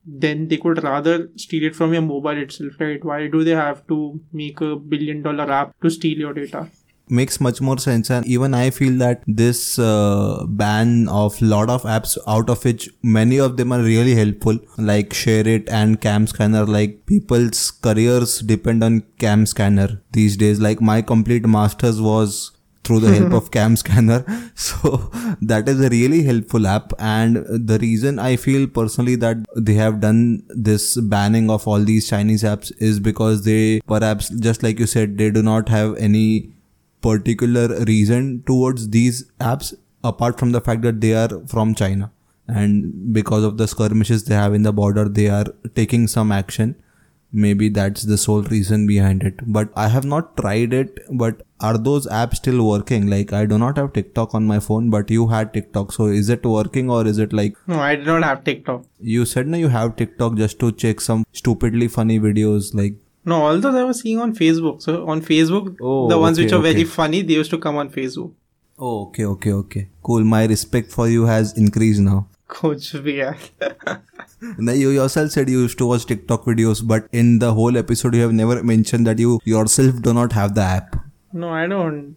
then 0.05 0.49
they 0.49 0.57
could 0.57 0.83
rather 0.83 1.29
steal 1.37 1.65
it 1.65 1.77
from 1.77 1.93
your 1.93 2.03
mobile 2.03 2.37
itself, 2.37 2.73
right? 2.79 3.05
Why 3.05 3.29
do 3.29 3.45
they 3.45 3.53
have 3.53 3.87
to 3.89 4.21
make 4.33 4.61
a 4.61 4.77
billion 4.77 5.23
dollar 5.23 5.51
app 5.51 5.75
to 5.81 5.91
steal 5.91 6.19
your 6.19 6.33
data? 6.33 6.69
makes 7.09 7.41
much 7.41 7.61
more 7.61 7.77
sense 7.79 8.11
and 8.11 8.27
even 8.27 8.55
i 8.55 8.71
feel 8.71 8.97
that 8.99 9.23
this 9.27 9.79
uh, 9.79 10.45
ban 10.49 11.09
of 11.09 11.41
lot 11.43 11.69
of 11.69 11.83
apps 11.83 12.17
out 12.27 12.49
of 12.49 12.65
which 12.65 12.89
many 13.03 13.39
of 13.39 13.57
them 13.57 13.73
are 13.73 13.83
really 13.83 14.15
helpful 14.15 14.59
like 14.79 15.11
ShareIt 15.11 15.69
and 15.69 16.01
cam 16.01 16.27
scanner 16.27 16.65
like 16.65 17.05
people's 17.07 17.71
careers 17.71 18.39
depend 18.41 18.83
on 18.85 19.03
cam 19.19 19.45
scanner 19.47 20.01
these 20.13 20.37
days 20.37 20.61
like 20.61 20.81
my 20.81 21.03
complete 21.03 21.45
masters 21.45 22.01
was 22.01 22.53
through 22.85 23.01
the 23.01 23.09
help 23.15 23.27
mm-hmm. 23.27 23.35
of 23.35 23.51
cam 23.51 23.77
scanner. 23.77 24.25
So 24.55 25.11
that 25.41 25.69
is 25.69 25.81
a 25.81 25.89
really 25.89 26.23
helpful 26.23 26.67
app. 26.67 26.93
And 26.99 27.37
the 27.73 27.79
reason 27.79 28.19
i 28.19 28.37
feel 28.37 28.67
personally 28.67 29.15
that 29.17 29.37
they 29.57 29.75
have 29.75 30.01
done 30.01 30.43
this 30.49 30.97
banning 31.15 31.51
of 31.51 31.67
all 31.67 31.81
these 31.91 32.09
chinese 32.09 32.43
apps 32.43 32.73
is 32.79 32.99
because 33.01 33.45
they 33.45 33.81
perhaps 33.93 34.29
just 34.47 34.63
like 34.63 34.79
you 34.79 34.87
said 34.87 35.17
they 35.19 35.31
do 35.31 35.43
not 35.43 35.69
have 35.69 35.97
any 35.97 36.51
particular 37.03 37.85
reason 37.85 38.43
towards 38.47 38.89
these 38.91 39.25
apps 39.41 39.75
apart 40.05 40.39
from 40.39 40.53
the 40.53 40.61
fact 40.61 40.83
that 40.83 41.01
they 41.01 41.15
are 41.15 41.29
from 41.47 41.75
China. 41.75 42.11
And 42.49 43.13
because 43.13 43.45
of 43.45 43.57
the 43.57 43.69
skirmishes 43.69 44.25
they 44.25 44.35
have 44.35 44.53
in 44.53 44.63
the 44.63 44.73
border 44.73 45.09
they 45.09 45.29
are 45.29 45.47
taking 45.75 46.09
some 46.09 46.33
action 46.33 46.75
maybe 47.33 47.69
that's 47.69 48.03
the 48.03 48.17
sole 48.19 48.43
reason 48.43 48.87
behind 48.87 49.23
it. 49.23 49.35
But 49.47 49.71
i 49.77 49.89
have 49.89 50.05
not 50.05 50.37
tried 50.37 50.73
it 50.73 50.99
but 51.11 51.43
are 51.61 51.79
those 51.79 52.07
apps 52.07 52.37
still 52.37 52.67
working? 52.69 53.07
Like 53.09 53.33
i 53.33 53.45
do 53.47 53.59
not 53.59 53.77
have 53.79 53.93
tiktok 53.93 54.35
on 54.35 54.45
my 54.45 54.59
phone 54.61 54.91
but 54.91 55.11
you 55.11 55.27
had 55.29 55.53
tiktok. 55.55 55.93
So 55.93 56.07
is 56.07 56.29
it 56.29 56.45
working 56.45 56.91
or 56.91 57.07
is 57.07 57.19
it 57.19 57.33
like 57.33 57.57
no 57.67 57.79
i 57.81 57.95
do 57.97 58.05
not 58.05 58.25
have 58.25 58.45
tiktok. 58.45 58.85
You 59.01 59.25
said 59.25 59.47
no 59.47 59.59
you 59.59 59.69
have 59.69 59.97
tiktok 59.97 60.37
just 60.37 60.59
to 60.61 60.73
check 60.73 61.01
some 61.01 61.25
stupidly 61.33 61.89
funny 61.89 62.19
videos 62.21 62.75
like 62.75 62.97
no, 63.25 63.37
all 63.47 63.59
those 63.61 63.77
I 63.77 63.85
was 63.85 64.01
seeing 64.01 64.19
on 64.19 64.35
Facebook. 64.35 64.83
So 64.83 65.07
on 65.09 65.21
Facebook, 65.23 65.77
Oh, 65.81 66.09
the 66.09 66.19
ones 66.19 66.37
okay, 66.39 66.45
which 66.45 66.53
are 66.53 66.57
okay. 66.57 66.73
very 66.73 66.85
funny, 66.85 67.23
they 67.23 67.35
used 67.35 67.53
to 67.53 67.59
come 67.59 67.77
on 67.77 67.89
Facebook. 67.89 68.33
oh 68.81 69.03
okay 69.03 69.25
okay 69.25 69.53
okay. 69.53 69.89
Cool. 70.03 70.25
My 70.25 70.45
respect 70.53 70.91
for 70.91 71.09
you 71.09 71.27
has 71.27 71.53
increased 71.57 72.01
now 72.01 72.27
Coach 72.49 72.93
VR. 72.93 73.37
Now 74.59 74.73
you 74.73 74.91
yourself 74.91 75.31
said 75.31 75.49
you 75.49 75.61
used 75.61 75.79
to 75.79 75.87
watch 75.87 76.05
TikTok 76.07 76.45
videos, 76.45 76.87
but 76.87 77.07
in 77.13 77.39
the 77.39 77.53
whole 77.55 77.77
episode 77.79 78.15
you 78.15 78.23
have 78.23 78.33
never 78.33 78.63
mentioned 78.63 79.07
that 79.07 79.19
you 79.19 79.39
yourself 79.45 80.03
do 80.03 80.13
not 80.13 80.33
have 80.33 80.55
the 80.55 80.63
app. 80.63 80.97
no, 81.33 81.49
I 81.51 81.67
don't. 81.67 82.17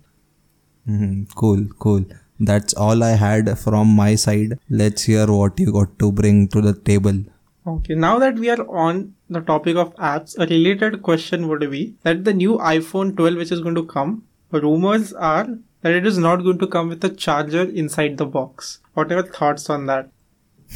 hmm 0.86 1.24
Cool, 1.36 1.66
cool. 1.80 2.04
That's 2.40 2.74
all 2.74 3.04
I 3.04 3.12
had 3.12 3.58
from 3.60 3.88
my 3.96 4.16
side. 4.16 4.60
Let's 4.70 5.04
hear 5.04 5.28
what 5.28 5.60
you 5.60 5.72
got 5.72 5.98
to 6.00 6.12
bring 6.12 6.48
to 6.50 6.62
the 6.62 6.74
table. 6.74 7.24
Okay, 7.68 7.96
now 7.96 8.20
that 8.20 8.36
we 8.36 8.50
are 8.50 8.68
on 8.70 9.16
the 9.30 9.40
topic 9.42 9.76
of 9.78 9.96
apps, 9.96 10.38
a 10.38 10.46
related 10.48 11.02
question 11.02 11.48
would 11.48 11.70
be 11.72 11.96
that 12.04 12.24
the 12.26 12.34
new 12.34 12.58
iPhone 12.58 13.16
12 13.16 13.38
which 13.38 13.52
is 13.52 13.62
going 13.62 13.76
to 13.76 13.86
come, 13.86 14.24
rumors 14.52 15.14
are 15.14 15.48
that 15.82 15.94
it 15.94 16.06
is 16.06 16.18
not 16.18 16.44
going 16.44 16.60
to 16.60 16.68
come 16.68 16.90
with 16.90 17.04
a 17.06 17.10
charger 17.10 17.64
inside 17.64 18.18
the 18.18 18.26
box. 18.26 18.80
What 18.94 19.12
are 19.12 19.16
your 19.22 19.28
thoughts 19.40 19.70
on 19.70 19.86
that? 19.88 20.10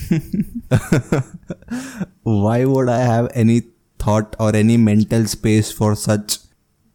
Why 2.24 2.66
would 2.66 2.90
I 2.90 3.00
have 3.00 3.30
any 3.34 3.64
thought 3.98 4.36
or 4.40 4.56
any 4.56 4.78
mental 4.78 5.26
space 5.26 5.72
for 5.72 5.96
such 5.96 6.38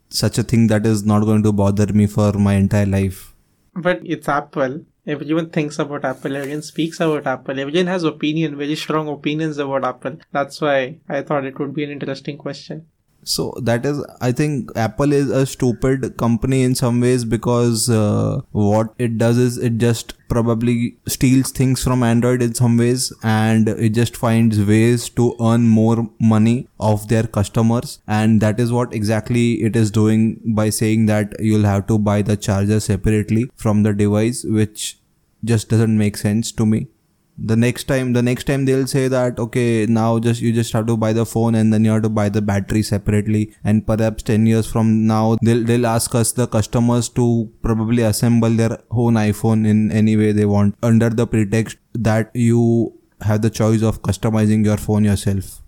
such 0.09 0.39
a 0.39 0.43
thing 0.43 0.69
that 0.69 0.87
is 0.87 1.05
not 1.05 1.25
going 1.25 1.43
to 1.43 1.53
bother 1.53 1.93
me 1.93 2.07
for 2.07 2.33
my 2.33 2.55
entire 2.55 2.87
life? 2.87 3.35
But 3.75 4.01
it's 4.05 4.29
Apple. 4.29 4.85
Everyone 5.07 5.51
thinks 5.51 5.79
about 5.79 6.05
Apple. 6.05 6.37
Everyone 6.37 6.63
speaks 6.63 7.01
about 7.01 7.27
Apple. 7.27 7.61
Everyone 7.61 7.89
has 7.89 8.05
opinion, 8.05 8.57
very 8.57 8.77
strong 8.77 9.09
opinions 9.09 9.59
about 9.59 9.85
Apple. 9.85 10.19
That's 10.33 10.61
why 10.61 11.01
I 11.09 11.23
thought 11.23 11.45
it 11.45 11.59
would 11.59 11.75
be 11.75 11.85
an 11.85 11.91
interesting 11.91 12.39
question. 12.39 12.87
So 13.25 13.55
that 13.63 13.85
is, 13.87 14.05
I 14.21 14.33
think 14.33 14.71
Apple 14.77 15.13
is 15.13 15.31
a 15.31 15.47
stupid 15.47 16.17
company 16.17 16.63
in 16.63 16.75
some 16.75 17.01
ways 17.01 17.25
because 17.25 17.89
uh, 17.89 18.41
what 18.53 18.95
it 18.99 19.19
does 19.19 19.39
is 19.39 19.59
it 19.59 19.79
just 19.79 20.15
probably 20.29 20.97
steals 21.07 21.51
things 21.51 21.83
from 21.83 22.03
Android 22.03 22.43
in 22.43 22.55
some 22.55 22.77
ways 22.77 23.13
and 23.23 23.69
it 23.69 23.91
just 23.91 24.17
finds 24.17 24.63
ways 24.63 25.09
to 25.11 25.35
earn 25.41 25.67
more 25.67 26.09
money 26.21 26.69
of 26.79 27.09
their 27.09 27.25
customers. 27.25 28.01
And 28.07 28.41
that 28.41 28.61
is 28.61 28.73
what 28.73 28.95
exactly 28.95 29.63
it 29.63 29.77
is 29.77 29.91
doing 29.91 30.41
by 30.45 30.71
saying 30.71 31.07
that 31.07 31.35
you'll 31.41 31.65
have 31.65 31.87
to 31.89 31.99
buy 31.99 32.23
the 32.23 32.37
charger 32.37 32.81
separately 32.81 33.51
from 33.57 33.83
the 33.83 33.93
device 33.93 34.45
which 34.45 34.99
just 35.45 35.69
doesn't 35.69 35.97
make 35.97 36.17
sense 36.17 36.51
to 36.53 36.65
me 36.65 36.89
the 37.37 37.57
next 37.57 37.85
time 37.85 38.13
the 38.13 38.23
next 38.23 38.45
time 38.45 38.65
they'll 38.65 38.87
say 38.87 39.09
that 39.09 39.39
okay 39.39 39.87
now 39.87 40.19
just 40.19 40.41
you 40.41 40.53
just 40.53 40.73
have 40.73 40.87
to 40.87 40.97
buy 40.97 41.13
the 41.13 41.27
phone 41.27 41.55
and 41.57 41.73
then 41.73 41.85
you 41.85 41.91
have 41.91 42.03
to 42.03 42.09
buy 42.09 42.29
the 42.29 42.41
battery 42.41 42.83
separately. 42.83 43.55
And 43.65 43.87
perhaps 43.87 44.23
10 44.23 44.47
years 44.47 44.67
from 44.71 45.07
now 45.07 45.37
they'll 45.43 45.65
they'll 45.65 45.87
ask 45.87 46.15
us 46.15 46.33
the 46.33 46.47
customers 46.47 47.09
to 47.11 47.51
probably 47.63 48.03
assemble 48.03 48.51
their 48.51 48.79
own 48.91 49.15
iphone 49.15 49.67
in 49.67 49.91
any 49.91 50.17
way 50.17 50.33
they 50.33 50.45
want 50.45 50.77
under 50.83 51.11
the 51.11 51.27
pretext 51.27 51.79
that 51.95 52.31
you 52.35 52.93
have 53.21 53.43
the 53.43 53.51
choice 53.51 53.83
of 53.83 54.03
customizing 54.03 54.65
your 54.65 54.77
phone 54.77 55.05
yourself. 55.05 55.61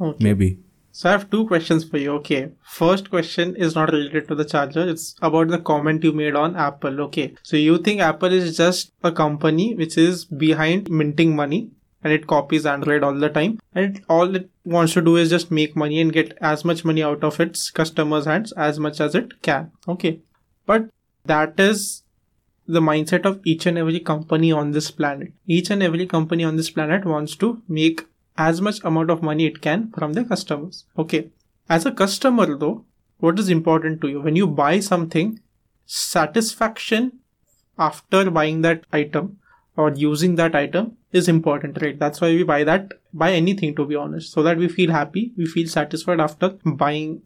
Okay. 0.00 0.24
maybe 0.24 0.58
So 0.98 1.08
I 1.08 1.12
have 1.12 1.30
two 1.30 1.46
questions 1.46 1.84
for 1.84 1.96
you. 1.96 2.10
Okay. 2.14 2.50
First 2.60 3.08
question 3.08 3.54
is 3.54 3.76
not 3.76 3.92
related 3.92 4.26
to 4.26 4.34
the 4.34 4.44
charger. 4.44 4.88
It's 4.88 5.14
about 5.22 5.46
the 5.46 5.60
comment 5.60 6.02
you 6.02 6.10
made 6.10 6.34
on 6.34 6.56
Apple. 6.56 7.00
Okay. 7.02 7.34
So 7.44 7.56
you 7.56 7.78
think 7.78 8.00
Apple 8.00 8.32
is 8.32 8.56
just 8.56 8.90
a 9.04 9.12
company 9.12 9.76
which 9.76 9.96
is 9.96 10.24
behind 10.24 10.90
minting 10.90 11.36
money 11.36 11.70
and 12.02 12.12
it 12.12 12.26
copies 12.26 12.66
Android 12.66 13.04
all 13.04 13.14
the 13.14 13.28
time. 13.28 13.60
And 13.76 13.96
it, 13.96 14.04
all 14.08 14.34
it 14.34 14.50
wants 14.64 14.94
to 14.94 15.00
do 15.00 15.14
is 15.14 15.30
just 15.30 15.52
make 15.52 15.76
money 15.76 16.00
and 16.00 16.12
get 16.12 16.36
as 16.40 16.64
much 16.64 16.84
money 16.84 17.04
out 17.04 17.22
of 17.22 17.38
its 17.38 17.70
customers' 17.70 18.24
hands 18.24 18.50
as 18.56 18.80
much 18.80 19.00
as 19.00 19.14
it 19.14 19.40
can. 19.40 19.70
Okay. 19.86 20.18
But 20.66 20.90
that 21.26 21.60
is 21.60 22.02
the 22.66 22.80
mindset 22.80 23.24
of 23.24 23.40
each 23.44 23.66
and 23.66 23.78
every 23.78 24.00
company 24.00 24.50
on 24.50 24.72
this 24.72 24.90
planet. 24.90 25.32
Each 25.46 25.70
and 25.70 25.80
every 25.80 26.08
company 26.08 26.42
on 26.42 26.56
this 26.56 26.70
planet 26.70 27.04
wants 27.04 27.36
to 27.36 27.62
make 27.68 28.04
as 28.38 28.60
much 28.60 28.78
amount 28.84 29.10
of 29.10 29.22
money 29.22 29.46
it 29.46 29.60
can 29.60 29.90
from 29.90 30.12
the 30.14 30.24
customers. 30.24 30.84
Okay. 30.96 31.30
As 31.68 31.84
a 31.84 31.92
customer 31.92 32.56
though, 32.56 32.84
what 33.18 33.38
is 33.38 33.50
important 33.50 34.00
to 34.00 34.08
you? 34.08 34.20
When 34.20 34.36
you 34.36 34.46
buy 34.46 34.78
something, 34.80 35.40
satisfaction 35.84 37.18
after 37.78 38.30
buying 38.30 38.62
that 38.62 38.84
item 38.92 39.38
or 39.76 39.90
using 39.92 40.36
that 40.36 40.54
item 40.54 40.96
is 41.12 41.28
important, 41.28 41.82
right? 41.82 41.98
That's 41.98 42.20
why 42.20 42.28
we 42.28 42.44
buy 42.44 42.64
that, 42.64 42.92
buy 43.12 43.32
anything 43.32 43.74
to 43.76 43.84
be 43.84 43.96
honest, 43.96 44.32
so 44.32 44.42
that 44.42 44.56
we 44.56 44.68
feel 44.68 44.90
happy, 44.90 45.32
we 45.36 45.46
feel 45.46 45.68
satisfied 45.68 46.20
after 46.20 46.50
buying 46.64 47.22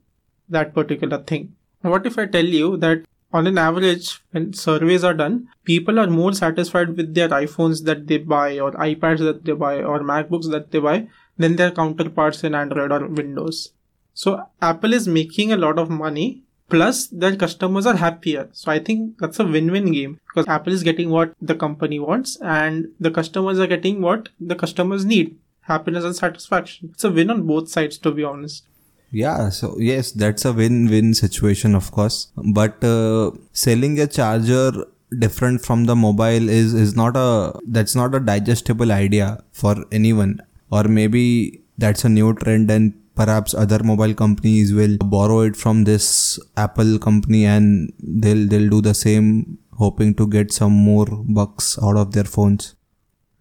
that 0.48 0.74
particular 0.74 1.18
thing. 1.18 1.54
What 1.82 2.06
if 2.06 2.18
I 2.18 2.26
tell 2.26 2.44
you 2.44 2.76
that 2.78 3.04
on 3.32 3.46
an 3.46 3.58
average, 3.58 4.20
when 4.30 4.52
surveys 4.52 5.04
are 5.04 5.14
done, 5.14 5.48
people 5.64 5.98
are 5.98 6.06
more 6.06 6.32
satisfied 6.32 6.96
with 6.96 7.14
their 7.14 7.28
iPhones 7.28 7.84
that 7.84 8.06
they 8.06 8.18
buy, 8.18 8.58
or 8.58 8.72
iPads 8.72 9.18
that 9.18 9.44
they 9.44 9.52
buy, 9.52 9.82
or 9.82 10.00
MacBooks 10.00 10.50
that 10.50 10.70
they 10.70 10.78
buy 10.78 11.08
than 11.38 11.56
their 11.56 11.70
counterparts 11.70 12.44
in 12.44 12.54
Android 12.54 12.92
or 12.92 13.06
Windows. 13.06 13.72
So 14.14 14.46
Apple 14.60 14.92
is 14.92 15.08
making 15.08 15.52
a 15.52 15.56
lot 15.56 15.78
of 15.78 15.88
money, 15.88 16.42
plus 16.68 17.06
their 17.06 17.36
customers 17.36 17.86
are 17.86 17.96
happier. 17.96 18.48
So 18.52 18.70
I 18.70 18.78
think 18.78 19.18
that's 19.18 19.40
a 19.40 19.44
win-win 19.46 19.92
game 19.92 20.20
because 20.28 20.46
Apple 20.48 20.72
is 20.72 20.82
getting 20.82 21.10
what 21.10 21.34
the 21.40 21.54
company 21.54 21.98
wants, 21.98 22.36
and 22.42 22.88
the 23.00 23.10
customers 23.10 23.58
are 23.58 23.66
getting 23.66 24.02
what 24.02 24.28
the 24.40 24.54
customers 24.54 25.04
need 25.04 25.38
happiness 25.62 26.04
and 26.04 26.16
satisfaction. 26.16 26.90
It's 26.92 27.04
a 27.04 27.10
win 27.10 27.30
on 27.30 27.46
both 27.46 27.68
sides, 27.68 27.96
to 27.98 28.10
be 28.10 28.24
honest. 28.24 28.64
Yeah, 29.12 29.50
so 29.50 29.76
yes, 29.78 30.10
that's 30.12 30.46
a 30.46 30.52
win-win 30.54 31.12
situation, 31.14 31.74
of 31.74 31.92
course. 31.92 32.28
But 32.34 32.82
uh, 32.82 33.32
selling 33.52 34.00
a 34.00 34.06
charger 34.06 34.86
different 35.18 35.60
from 35.60 35.84
the 35.84 35.94
mobile 35.94 36.48
is 36.48 36.72
is 36.72 36.96
not 36.96 37.14
a 37.14 37.52
that's 37.66 37.94
not 37.94 38.14
a 38.14 38.20
digestible 38.20 38.90
idea 38.90 39.44
for 39.52 39.76
anyone. 39.92 40.40
Or 40.70 40.84
maybe 40.84 41.60
that's 41.76 42.06
a 42.06 42.08
new 42.08 42.32
trend, 42.34 42.70
and 42.70 42.94
perhaps 43.14 43.52
other 43.52 43.82
mobile 43.82 44.14
companies 44.14 44.72
will 44.72 44.96
borrow 44.96 45.40
it 45.40 45.56
from 45.56 45.84
this 45.84 46.38
Apple 46.56 46.98
company, 46.98 47.44
and 47.44 47.92
they'll 48.00 48.46
they'll 48.48 48.70
do 48.70 48.80
the 48.80 48.94
same, 48.94 49.58
hoping 49.74 50.14
to 50.14 50.26
get 50.26 50.52
some 50.52 50.72
more 50.72 51.06
bucks 51.40 51.78
out 51.82 51.98
of 51.98 52.12
their 52.12 52.24
phones. 52.24 52.74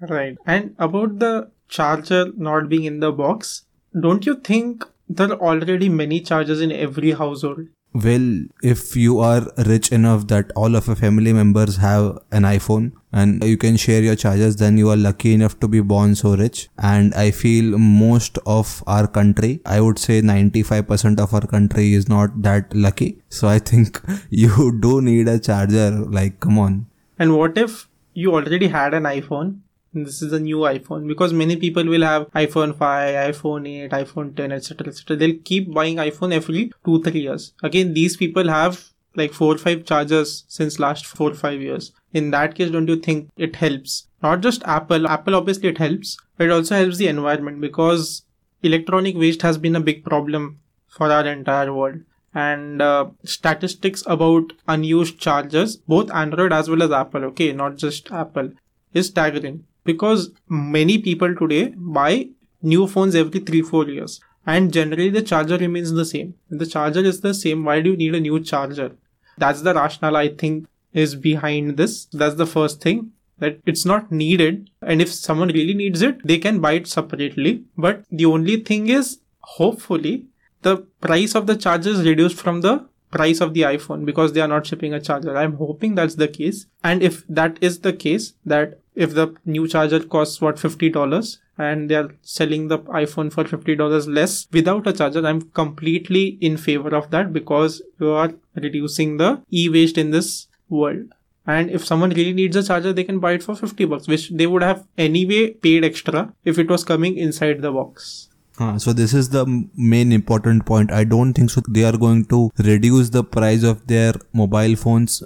Right. 0.01 0.37
And 0.45 0.75
about 0.79 1.19
the 1.19 1.49
charger 1.69 2.25
not 2.35 2.67
being 2.67 2.83
in 2.83 2.99
the 2.99 3.13
box, 3.13 3.63
don't 3.97 4.25
you 4.25 4.35
think 4.35 4.83
there 5.15 5.31
are 5.33 5.39
already 5.39 5.89
many 5.89 6.21
chargers 6.21 6.61
in 6.61 6.71
every 6.71 7.11
household? 7.11 7.67
Well, 7.93 8.45
if 8.63 8.95
you 8.95 9.19
are 9.19 9.47
rich 9.67 9.91
enough 9.91 10.27
that 10.27 10.51
all 10.55 10.77
of 10.77 10.87
your 10.87 10.95
family 10.95 11.33
members 11.33 11.75
have 11.77 12.19
an 12.31 12.43
iPhone 12.43 12.93
and 13.11 13.43
you 13.43 13.57
can 13.57 13.75
share 13.75 14.01
your 14.01 14.15
chargers, 14.15 14.55
then 14.55 14.77
you 14.77 14.89
are 14.89 14.95
lucky 14.95 15.33
enough 15.33 15.59
to 15.59 15.67
be 15.67 15.81
born 15.81 16.15
so 16.15 16.37
rich. 16.37 16.69
And 16.77 17.13
I 17.13 17.31
feel 17.31 17.77
most 17.77 18.39
of 18.45 18.81
our 18.87 19.07
country, 19.07 19.59
I 19.65 19.81
would 19.81 19.99
say 19.99 20.21
95% 20.21 21.19
of 21.19 21.33
our 21.33 21.45
country 21.45 21.93
is 21.93 22.07
not 22.07 22.41
that 22.43 22.73
lucky. 22.73 23.17
So 23.27 23.49
I 23.49 23.59
think 23.59 23.99
you 24.29 24.79
do 24.79 25.01
need 25.01 25.27
a 25.27 25.37
charger. 25.37 25.91
Like, 25.91 26.39
come 26.39 26.57
on. 26.57 26.85
And 27.19 27.37
what 27.37 27.57
if 27.57 27.89
you 28.13 28.33
already 28.33 28.69
had 28.69 28.93
an 28.93 29.03
iPhone, 29.03 29.59
this 29.93 30.21
is 30.21 30.31
a 30.31 30.39
new 30.39 30.57
iphone. 30.57 31.07
Because 31.07 31.33
many 31.33 31.55
people 31.55 31.85
will 31.85 32.01
have 32.03 32.29
iphone 32.31 32.75
5 32.77 33.35
iphone 33.35 33.67
8 33.67 33.91
iphone 33.91 34.35
10 34.35 34.51
etc 34.51 34.87
etc 34.87 35.17
they'll 35.17 35.37
keep 35.43 35.73
buying 35.73 35.97
iphone 35.97 36.33
every 36.33 36.71
2 36.85 37.03
3 37.03 37.19
years. 37.19 37.53
Again 37.63 37.93
these 37.93 38.17
people 38.17 38.47
have 38.47 38.89
like 39.15 39.33
4 39.33 39.55
or 39.55 39.57
5 39.57 39.85
chargers 39.85 40.45
since 40.47 40.79
last 40.79 41.05
4 41.05 41.31
or 41.31 41.33
5 41.33 41.61
years. 41.61 41.91
In 42.13 42.31
that 42.31 42.55
case 42.55 42.71
don't 42.71 42.87
you 42.87 42.95
think 42.95 43.29
it 43.37 43.55
helps? 43.57 44.07
Not 44.23 44.41
just 44.41 44.63
apple. 44.63 45.07
Apple 45.07 45.35
obviously 45.35 45.69
it 45.69 45.77
helps 45.77 46.17
but 46.37 46.47
it 46.47 46.51
also 46.51 46.75
helps 46.75 46.97
the 46.97 47.07
environment 47.07 47.59
because 47.59 48.23
electronic 48.63 49.17
waste 49.17 49.41
has 49.41 49.57
been 49.57 49.75
a 49.75 49.81
big 49.81 50.03
problem 50.05 50.59
for 50.87 51.11
our 51.11 51.25
entire 51.25 51.73
world. 51.73 52.01
And 52.33 52.81
uh, 52.81 53.07
statistics 53.25 54.03
about 54.05 54.53
unused 54.65 55.19
chargers 55.19 55.75
both 55.75 56.09
android 56.11 56.53
as 56.53 56.69
well 56.69 56.81
as 56.81 56.91
apple 56.91 57.25
okay? 57.25 57.51
Not 57.51 57.75
just 57.75 58.09
apple 58.09 58.51
is 58.93 59.07
staggering 59.07 59.65
because 59.83 60.31
many 60.47 60.97
people 60.97 61.35
today 61.35 61.73
buy 61.75 62.29
new 62.61 62.87
phones 62.87 63.15
every 63.15 63.39
3 63.39 63.61
4 63.61 63.89
years. 63.89 64.19
And 64.45 64.73
generally 64.73 65.09
the 65.09 65.21
charger 65.21 65.57
remains 65.57 65.91
the 65.91 66.05
same. 66.05 66.33
If 66.49 66.59
the 66.59 66.65
charger 66.65 67.01
is 67.01 67.21
the 67.21 67.33
same 67.33 67.63
why 67.63 67.81
do 67.81 67.91
you 67.91 67.97
need 67.97 68.15
a 68.15 68.19
new 68.19 68.39
charger? 68.39 68.91
That's 69.37 69.61
the 69.61 69.73
rationale 69.73 70.17
i 70.17 70.27
think 70.29 70.67
is 70.93 71.15
behind 71.15 71.77
this. 71.77 72.05
That's 72.05 72.35
the 72.35 72.47
first 72.47 72.81
thing 72.81 73.11
that 73.39 73.59
it's 73.65 73.85
not 73.85 74.11
needed. 74.11 74.69
And 74.81 75.01
if 75.01 75.11
someone 75.13 75.49
really 75.49 75.73
needs 75.73 76.01
it 76.01 76.25
they 76.25 76.37
can 76.37 76.59
buy 76.59 76.73
it 76.73 76.87
separately. 76.87 77.63
But 77.77 78.03
the 78.11 78.25
only 78.25 78.57
thing 78.57 78.89
is 78.89 79.19
hopefully 79.39 80.25
the 80.61 80.77
price 81.01 81.35
of 81.35 81.47
the 81.47 81.55
charger 81.55 81.89
is 81.89 82.03
reduced 82.05 82.37
from 82.37 82.61
the 82.61 82.85
price 83.11 83.41
of 83.41 83.53
the 83.53 83.61
iphone 83.61 84.05
because 84.05 84.33
they 84.33 84.41
are 84.41 84.47
not 84.47 84.65
shipping 84.65 84.93
a 84.93 84.99
charger. 84.99 85.35
I'm 85.37 85.55
hoping 85.55 85.95
that's 85.95 86.15
the 86.15 86.27
case. 86.27 86.65
And 86.83 87.03
if 87.03 87.25
that 87.27 87.57
is 87.61 87.79
the 87.79 87.93
case 87.93 88.33
that 88.45 88.79
if 88.95 89.13
the 89.13 89.33
new 89.45 89.67
charger 89.67 89.99
costs 90.03 90.41
what 90.41 90.55
$50 90.57 91.37
and 91.57 91.89
they're 91.89 92.09
selling 92.21 92.67
the 92.67 92.79
iphone 93.01 93.31
for 93.31 93.43
$50 93.43 94.07
less 94.07 94.47
without 94.51 94.87
a 94.87 94.93
charger 94.93 95.25
i'm 95.25 95.41
completely 95.51 96.37
in 96.41 96.57
favor 96.57 96.95
of 96.95 97.09
that 97.11 97.31
because 97.31 97.81
you 97.99 98.11
are 98.11 98.31
reducing 98.55 99.17
the 99.17 99.41
e-waste 99.51 99.97
in 99.97 100.11
this 100.11 100.47
world. 100.69 101.13
And 101.45 101.69
if 101.71 101.85
someone 101.85 102.11
really 102.11 102.33
needs 102.33 102.55
a 102.55 102.63
charger 102.63 102.93
they 102.93 103.03
can 103.03 103.19
buy 103.19 103.33
it 103.33 103.43
for 103.43 103.55
50 103.55 103.85
bucks 103.85 104.07
which 104.07 104.29
they 104.29 104.47
would 104.47 104.63
have 104.63 104.85
anyway 104.97 105.51
paid 105.51 105.83
extra 105.83 106.33
if 106.45 106.59
it 106.59 106.69
was 106.69 106.83
coming 106.83 107.17
inside 107.17 107.61
the 107.61 107.71
box. 107.71 108.29
Uh, 108.59 108.77
so 108.77 108.93
this 108.93 109.13
is 109.13 109.29
the 109.29 109.45
main 109.75 110.11
important 110.11 110.65
point. 110.65 110.91
I 110.91 111.03
don't 111.03 111.33
think 111.33 111.49
so 111.49 111.61
they 111.67 111.83
are 111.83 111.97
going 111.97 112.25
to 112.25 112.51
reduce 112.59 113.09
the 113.09 113.23
price 113.23 113.63
of 113.63 113.87
their 113.87 114.13
mobile 114.33 114.75
phones 114.75 115.23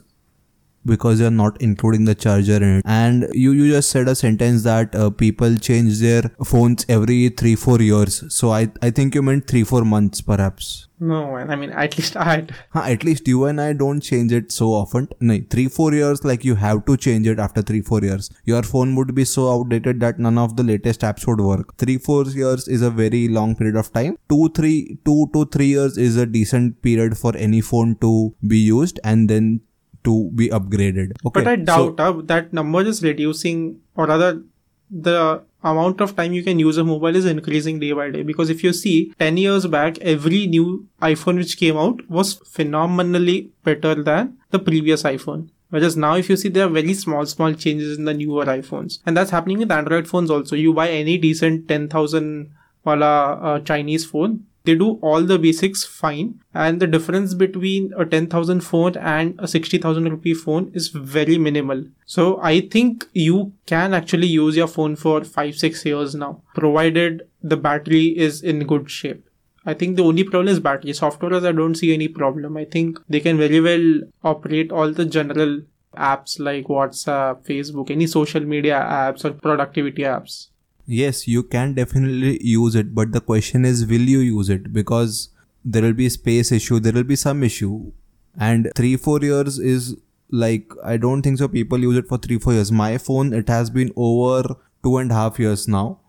because 0.85 1.19
you're 1.19 1.31
not 1.31 1.61
including 1.61 2.05
the 2.05 2.15
charger 2.15 2.57
in 2.57 2.77
it. 2.77 2.83
And 2.85 3.27
you 3.33 3.51
you 3.51 3.71
just 3.71 3.89
said 3.89 4.07
a 4.07 4.15
sentence 4.15 4.63
that 4.63 4.95
uh, 4.95 5.09
people 5.09 5.57
change 5.57 5.99
their 5.99 6.23
phones 6.43 6.85
every 6.87 7.29
3 7.29 7.55
4 7.55 7.81
years. 7.81 8.23
So 8.39 8.51
i 8.51 8.63
i 8.81 8.89
think 8.89 9.15
you 9.15 9.23
meant 9.29 9.47
3 9.47 9.63
4 9.63 9.85
months 9.93 10.21
perhaps. 10.21 10.73
No 11.11 11.21
i 11.53 11.55
mean 11.61 11.71
at 11.83 11.97
least 11.97 12.15
i 12.15 12.35
huh, 12.75 12.83
at 12.91 13.03
least 13.07 13.27
you 13.31 13.43
and 13.47 13.59
i 13.63 13.73
don't 13.81 14.05
change 14.09 14.31
it 14.39 14.51
so 14.51 14.69
often. 14.81 15.09
No 15.19 15.37
3 15.55 15.67
4 15.67 15.93
years 15.93 16.23
like 16.31 16.45
you 16.49 16.55
have 16.63 16.85
to 16.89 16.97
change 17.07 17.27
it 17.33 17.43
after 17.47 17.61
3 17.61 17.81
4 17.81 18.01
years. 18.09 18.29
Your 18.53 18.63
phone 18.63 18.95
would 18.95 19.13
be 19.19 19.25
so 19.25 19.49
outdated 19.53 19.99
that 20.05 20.23
none 20.27 20.37
of 20.45 20.55
the 20.55 20.67
latest 20.71 21.01
apps 21.01 21.27
would 21.27 21.45
work. 21.51 21.77
3 21.85 21.97
4 22.09 22.25
years 22.41 22.67
is 22.67 22.81
a 22.81 22.89
very 23.03 23.27
long 23.27 23.55
period 23.55 23.75
of 23.83 23.91
time. 23.91 24.17
Two, 24.29 24.49
three, 24.55 24.97
two 25.05 25.29
to 25.33 25.45
3 25.45 25.65
years 25.65 25.97
is 25.97 26.17
a 26.17 26.25
decent 26.25 26.81
period 26.81 27.17
for 27.17 27.35
any 27.35 27.61
phone 27.61 27.95
to 28.01 28.33
be 28.55 28.57
used. 28.57 28.99
And 29.03 29.29
then 29.29 29.61
to 30.05 30.31
be 30.33 30.49
upgraded. 30.49 31.11
Okay. 31.25 31.41
But 31.41 31.47
I 31.47 31.55
doubt 31.55 31.97
so, 31.97 32.03
uh, 32.03 32.21
that 32.25 32.53
number 32.53 32.81
is 32.81 33.03
reducing, 33.03 33.81
or 33.95 34.07
rather, 34.07 34.41
the 34.89 35.43
amount 35.63 35.99
of 35.99 36.15
time 36.15 36.33
you 36.33 36.43
can 36.43 36.59
use 36.59 36.77
a 36.77 36.83
mobile 36.83 37.15
is 37.15 37.25
increasing 37.25 37.79
day 37.79 37.91
by 37.91 38.09
day. 38.11 38.21
Because 38.23 38.49
if 38.49 38.63
you 38.63 38.71
see, 38.71 39.13
10 39.19 39.37
years 39.37 39.65
back, 39.65 39.97
every 39.99 40.45
new 40.47 40.87
iPhone 41.01 41.37
which 41.37 41.57
came 41.57 41.75
out 41.75 42.07
was 42.09 42.33
phenomenally 42.33 43.51
better 43.63 43.95
than 43.95 44.37
the 44.51 44.59
previous 44.59 45.03
iPhone. 45.03 45.49
Whereas 45.69 45.97
now, 45.97 46.15
if 46.15 46.29
you 46.29 46.37
see, 46.37 46.49
there 46.49 46.67
are 46.67 46.69
very 46.69 46.93
small, 46.93 47.25
small 47.25 47.53
changes 47.53 47.97
in 47.97 48.05
the 48.05 48.13
newer 48.13 48.45
iPhones. 48.45 48.99
And 49.05 49.17
that's 49.17 49.31
happening 49.31 49.57
with 49.57 49.71
Android 49.71 50.07
phones 50.07 50.29
also. 50.29 50.55
You 50.55 50.73
buy 50.73 50.89
any 50.89 51.17
decent 51.17 51.67
10,000 51.67 52.53
wala 52.85 53.33
uh, 53.33 53.59
Chinese 53.61 54.05
phone, 54.05 54.45
they 54.65 54.75
do 54.75 54.93
all 55.01 55.23
the 55.23 55.37
basics 55.39 55.83
fine 55.83 56.39
and 56.53 56.79
the 56.79 56.87
difference 56.87 57.33
between 57.33 57.91
a 57.97 58.05
10000 58.05 58.61
phone 58.61 58.97
and 58.97 59.39
a 59.39 59.47
60000 59.47 60.09
rupee 60.09 60.33
phone 60.33 60.71
is 60.73 60.89
very 60.89 61.37
minimal 61.37 61.83
so 62.05 62.39
i 62.41 62.59
think 62.59 63.07
you 63.13 63.51
can 63.65 63.93
actually 63.93 64.27
use 64.27 64.55
your 64.55 64.67
phone 64.67 64.95
for 64.95 65.23
5 65.23 65.55
6 65.55 65.85
years 65.85 66.15
now 66.15 66.41
provided 66.53 67.27
the 67.41 67.57
battery 67.57 68.05
is 68.27 68.41
in 68.41 68.67
good 68.73 68.89
shape 68.89 69.23
I 69.67 69.73
think 69.73 69.95
the 69.97 70.03
only 70.03 70.23
problem 70.23 70.47
is 70.49 70.59
battery. 70.59 70.93
Software, 70.93 71.33
as 71.33 71.43
I 71.43 71.51
don't 71.51 71.73
see 71.73 71.91
any 71.91 72.07
problem. 72.07 72.55
I 72.55 72.65
think 72.65 72.99
they 73.09 73.19
can 73.19 73.39
very 73.39 73.59
well 73.59 74.01
operate 74.23 74.71
all 74.71 74.91
the 74.91 75.05
general 75.05 75.61
apps 75.97 76.39
like 76.39 76.65
WhatsApp, 76.65 77.45
Facebook, 77.47 77.89
any 77.89 78.05
social 78.05 78.41
media 78.41 78.79
apps 78.79 79.25
or 79.25 79.31
productivity 79.31 80.03
apps 80.03 80.49
yes 80.85 81.27
you 81.27 81.43
can 81.43 81.73
definitely 81.73 82.39
use 82.43 82.75
it 82.75 82.93
but 82.93 83.11
the 83.11 83.21
question 83.21 83.65
is 83.65 83.85
will 83.85 84.01
you 84.01 84.19
use 84.19 84.49
it? 84.49 84.71
Because 84.71 85.29
there 85.63 85.81
will 85.81 85.93
be 85.93 86.09
space 86.09 86.51
issue 86.51 86.79
there 86.79 86.93
will 86.93 87.03
be 87.03 87.15
some 87.15 87.43
issue. 87.43 87.91
And 88.37 88.69
3 88.75 88.97
4 88.97 89.19
years 89.21 89.59
is 89.59 89.95
like 90.29 90.71
i 90.83 90.97
don't 90.97 91.21
think 91.21 91.37
so 91.37 91.47
people 91.47 91.79
use 91.79 91.97
it 91.97 92.07
for 92.07 92.17
3 92.17 92.39
4 92.39 92.53
years. 92.53 92.71
My 92.71 92.97
phone 92.97 93.33
it 93.33 93.49
has 93.49 93.69
been 93.69 93.91
over 93.95 94.55
two 94.83 94.97
and 94.97 95.11
a 95.11 95.15
half 95.15 95.39
years 95.39 95.67
now 95.67 95.99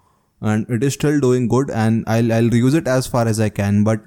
and 0.40 0.68
it 0.68 0.82
is 0.84 0.94
still 0.94 1.20
doing 1.20 1.48
good 1.48 1.70
and 1.70 2.04
i'll 2.06 2.32
i'll 2.32 2.50
reuse 2.50 2.74
it 2.74 2.88
as 2.88 3.06
far 3.06 3.26
as 3.26 3.40
i 3.40 3.48
can. 3.48 3.84
But 3.84 4.00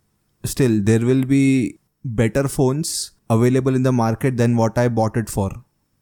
still 0.44 0.82
there 0.82 1.00
will 1.00 1.24
be 1.24 1.80
better 2.04 2.48
phones 2.48 3.12
available 3.30 3.76
in 3.76 3.84
the 3.84 3.92
market 3.92 4.38
than 4.38 4.56
what 4.56 4.78
i 4.78 4.88
bought 4.88 5.18
it 5.18 5.30
for. 5.30 5.52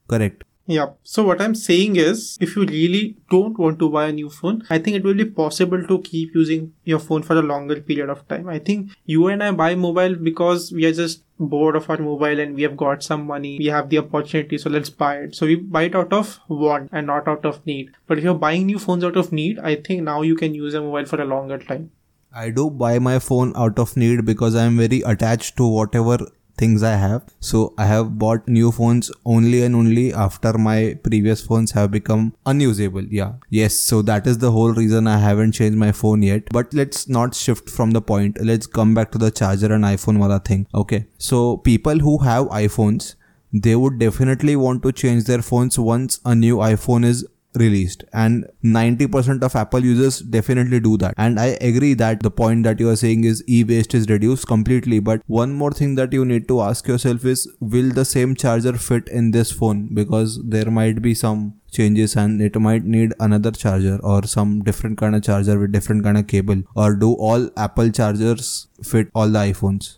Correct 0.08 0.44
yeah. 0.68 0.88
So 1.04 1.24
what 1.24 1.42
I'm 1.42 1.56
saying 1.56 1.96
is, 1.96 2.38
if 2.42 2.56
you 2.56 2.66
really 2.66 3.16
don't 3.32 3.58
want 3.58 3.80
to 3.80 3.90
buy 3.90 4.08
a 4.08 4.12
new 4.12 4.30
phone, 4.30 4.64
I 4.70 4.80
think 4.80 4.98
it 4.98 5.04
will 5.04 5.14
be 5.14 5.26
possible 5.26 5.82
to 5.88 6.00
keep 6.00 6.36
using 6.36 6.74
your 6.84 7.00
phone 7.00 7.24
for 7.24 7.38
a 7.38 7.42
longer 7.42 7.80
period 7.80 8.10
of 8.10 8.28
time. 8.28 8.50
I 8.50 8.60
think 8.60 8.92
you 9.06 9.28
and 9.28 9.42
I 9.42 9.52
buy 9.52 9.76
mobile 9.76 10.16
because 10.16 10.72
we 10.74 10.86
are 10.86 10.92
just 10.92 11.24
bored 11.40 11.78
of 11.78 11.90
our 11.90 11.98
mobile 11.98 12.40
and 12.40 12.54
we 12.54 12.64
have 12.64 12.76
got 12.76 13.02
some 13.02 13.26
money. 13.26 13.58
We 13.58 13.68
have 13.68 13.90
the 13.90 14.00
opportunity, 14.00 14.58
so 14.58 14.70
let's 14.70 14.90
buy 14.90 15.20
it. 15.20 15.36
So 15.36 15.46
we 15.46 15.56
buy 15.56 15.84
it 15.84 15.96
out 15.96 16.12
of 16.12 16.40
want 16.50 16.90
and 16.92 17.08
not 17.08 17.28
out 17.28 17.46
of 17.46 17.66
need. 17.66 17.92
But 18.06 18.18
if 18.18 18.26
you're 18.26 18.34
buying 18.34 18.66
new 18.66 18.80
phones 18.80 19.06
out 19.06 19.16
of 19.16 19.32
need, 19.32 19.60
I 19.60 19.76
think 19.76 20.04
now 20.04 20.22
you 20.22 20.36
can 20.36 20.54
use 20.54 20.74
a 20.74 20.82
mobile 20.82 21.06
for 21.06 21.22
a 21.22 21.26
longer 21.26 21.60
time. 21.60 21.92
I 22.34 22.50
do 22.50 22.70
buy 22.70 23.00
my 23.00 23.20
phone 23.20 23.54
out 23.56 23.80
of 23.80 23.96
need 23.96 24.26
because 24.26 24.54
I'm 24.54 24.78
very 24.78 25.02
attached 25.02 25.56
to 25.58 25.66
whatever 25.68 26.20
things 26.58 26.84
I 26.84 26.96
have. 26.96 27.24
So 27.40 27.74
I 27.78 27.86
have 27.86 28.18
bought 28.18 28.48
new 28.48 28.72
phones 28.72 29.12
only 29.26 29.64
and 29.64 29.76
only 29.76 30.14
after 30.14 30.58
my 30.58 30.98
previous 31.04 31.42
phones 31.42 31.72
have 31.72 31.92
become 31.92 32.34
unusable. 32.46 33.04
Yeah. 33.04 33.34
Yes. 33.50 33.78
So 33.78 34.02
that 34.04 34.28
is 34.28 34.40
the 34.40 34.52
whole 34.52 34.74
reason 34.74 35.08
I 35.08 35.18
haven't 35.18 35.54
changed 35.54 35.78
my 35.78 35.92
phone 35.92 36.24
yet. 36.24 36.44
But 36.52 36.74
let's 36.74 37.08
not 37.08 37.36
shift 37.36 37.70
from 37.70 37.92
the 37.92 38.02
point. 38.02 38.38
Let's 38.42 38.68
come 38.68 38.94
back 38.94 39.12
to 39.12 39.18
the 39.18 39.32
charger 39.32 39.72
and 39.74 39.84
iPhone 39.84 40.20
wala 40.20 40.40
thing. 40.40 40.68
Okay. 40.74 41.06
So 41.18 41.58
people 41.58 42.00
who 42.00 42.18
have 42.20 42.48
iPhones, 42.48 43.16
they 43.54 43.76
would 43.76 43.98
definitely 44.00 44.56
want 44.56 44.84
to 44.84 44.92
change 44.92 45.26
their 45.26 45.42
phones 45.42 45.80
once 45.80 46.20
a 46.26 46.36
new 46.36 46.58
iPhone 46.58 47.06
is 47.06 47.26
released. 47.58 48.04
And 48.14 48.46
90% 48.64 49.44
of 49.44 49.56
apple 49.56 49.84
users 49.84 50.20
definitely 50.20 50.80
do 50.80 50.98
that. 50.98 51.14
And 51.18 51.40
i 51.40 51.58
agree 51.62 51.94
that 51.96 52.22
the 52.22 52.32
point 52.32 52.64
that 52.64 52.80
you 52.80 52.90
are 52.90 52.96
saying 52.96 53.24
is 53.24 53.44
e-waste 53.48 53.94
is 53.94 54.08
reduced 54.10 54.48
completely. 54.48 55.00
But 55.00 55.22
one 55.28 55.54
more 55.54 55.72
thing 55.72 55.96
that 55.96 56.14
you 56.14 56.26
need 56.26 56.48
to 56.48 56.62
ask 56.62 56.88
yourself 56.88 57.26
is 57.26 57.48
will 57.60 57.92
the 57.92 58.06
same 58.06 58.36
charger 58.36 58.74
fit 58.74 59.08
in 59.10 59.32
this 59.32 59.52
phone? 59.52 59.94
Because 59.94 60.42
there 60.44 60.72
might 60.72 61.02
be 61.02 61.14
some 61.14 61.54
changes 61.72 62.16
and 62.16 62.42
it 62.42 62.60
might 62.60 62.86
need 62.86 63.14
another 63.20 63.52
charger 63.52 64.00
or 64.02 64.24
some 64.24 64.64
different 64.64 64.98
kind 64.98 65.16
of 65.16 65.24
charger 65.24 65.60
with 65.60 65.72
different 65.72 66.04
kind 66.04 66.18
of 66.18 66.28
cable. 66.28 66.64
Or 66.76 66.96
do 66.96 67.14
all 67.14 67.50
apple 67.58 67.90
chargers 67.92 68.68
fit 68.84 69.10
all 69.14 69.30
the 69.30 69.40
iphones 69.40 69.98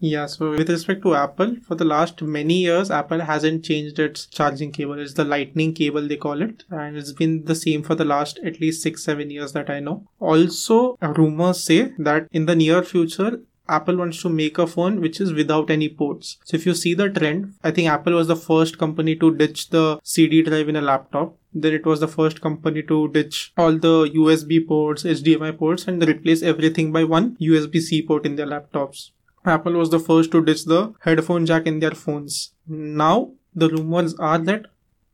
yeah, 0.00 0.26
so 0.26 0.50
with 0.50 0.70
respect 0.70 1.02
to 1.02 1.14
Apple, 1.14 1.56
for 1.66 1.74
the 1.74 1.84
last 1.84 2.22
many 2.22 2.58
years, 2.58 2.90
Apple 2.90 3.20
hasn't 3.20 3.64
changed 3.64 3.98
its 3.98 4.26
charging 4.26 4.70
cable. 4.70 4.98
It's 4.98 5.14
the 5.14 5.24
lightning 5.24 5.74
cable, 5.74 6.06
they 6.06 6.16
call 6.16 6.40
it. 6.40 6.64
And 6.70 6.96
it's 6.96 7.12
been 7.12 7.44
the 7.44 7.54
same 7.54 7.82
for 7.82 7.94
the 7.94 8.04
last 8.04 8.38
at 8.44 8.60
least 8.60 8.82
six, 8.82 9.02
seven 9.02 9.30
years 9.30 9.52
that 9.52 9.68
I 9.68 9.80
know. 9.80 10.06
Also, 10.20 10.96
rumors 11.02 11.64
say 11.64 11.92
that 11.98 12.28
in 12.30 12.46
the 12.46 12.54
near 12.54 12.82
future, 12.82 13.40
Apple 13.68 13.96
wants 13.96 14.22
to 14.22 14.28
make 14.28 14.56
a 14.56 14.66
phone 14.66 15.00
which 15.00 15.20
is 15.20 15.32
without 15.32 15.68
any 15.68 15.88
ports. 15.88 16.38
So 16.44 16.56
if 16.56 16.64
you 16.64 16.74
see 16.74 16.94
the 16.94 17.10
trend, 17.10 17.54
I 17.62 17.70
think 17.70 17.88
Apple 17.88 18.14
was 18.14 18.28
the 18.28 18.36
first 18.36 18.78
company 18.78 19.14
to 19.16 19.34
ditch 19.34 19.68
the 19.70 20.00
CD 20.02 20.42
drive 20.42 20.68
in 20.68 20.76
a 20.76 20.80
laptop. 20.80 21.36
Then 21.52 21.74
it 21.74 21.84
was 21.84 22.00
the 22.00 22.08
first 22.08 22.40
company 22.40 22.82
to 22.84 23.08
ditch 23.08 23.52
all 23.58 23.72
the 23.72 24.10
USB 24.14 24.66
ports, 24.66 25.02
HDMI 25.02 25.58
ports, 25.58 25.86
and 25.86 26.02
replace 26.06 26.42
everything 26.42 26.92
by 26.92 27.04
one 27.04 27.36
USB 27.40 27.80
C 27.80 28.00
port 28.00 28.24
in 28.24 28.36
their 28.36 28.46
laptops. 28.46 29.10
Apple 29.48 29.72
was 29.74 29.90
the 29.90 29.98
first 29.98 30.30
to 30.32 30.44
ditch 30.44 30.64
the 30.64 30.94
headphone 31.00 31.46
jack 31.46 31.66
in 31.66 31.80
their 31.80 31.92
phones. 31.92 32.52
Now, 32.66 33.32
the 33.54 33.68
rumors 33.68 34.14
are 34.16 34.38
that 34.38 34.66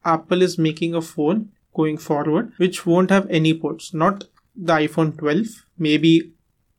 Apple 0.04 0.42
is 0.42 0.58
making 0.58 0.94
a 0.94 1.02
phone 1.02 1.50
going 1.74 1.98
forward 1.98 2.52
which 2.56 2.86
won't 2.86 3.10
have 3.10 3.26
any 3.30 3.54
ports. 3.54 3.92
Not 3.94 4.24
the 4.54 4.74
iPhone 4.74 5.16
12, 5.18 5.46
maybe 5.78 6.32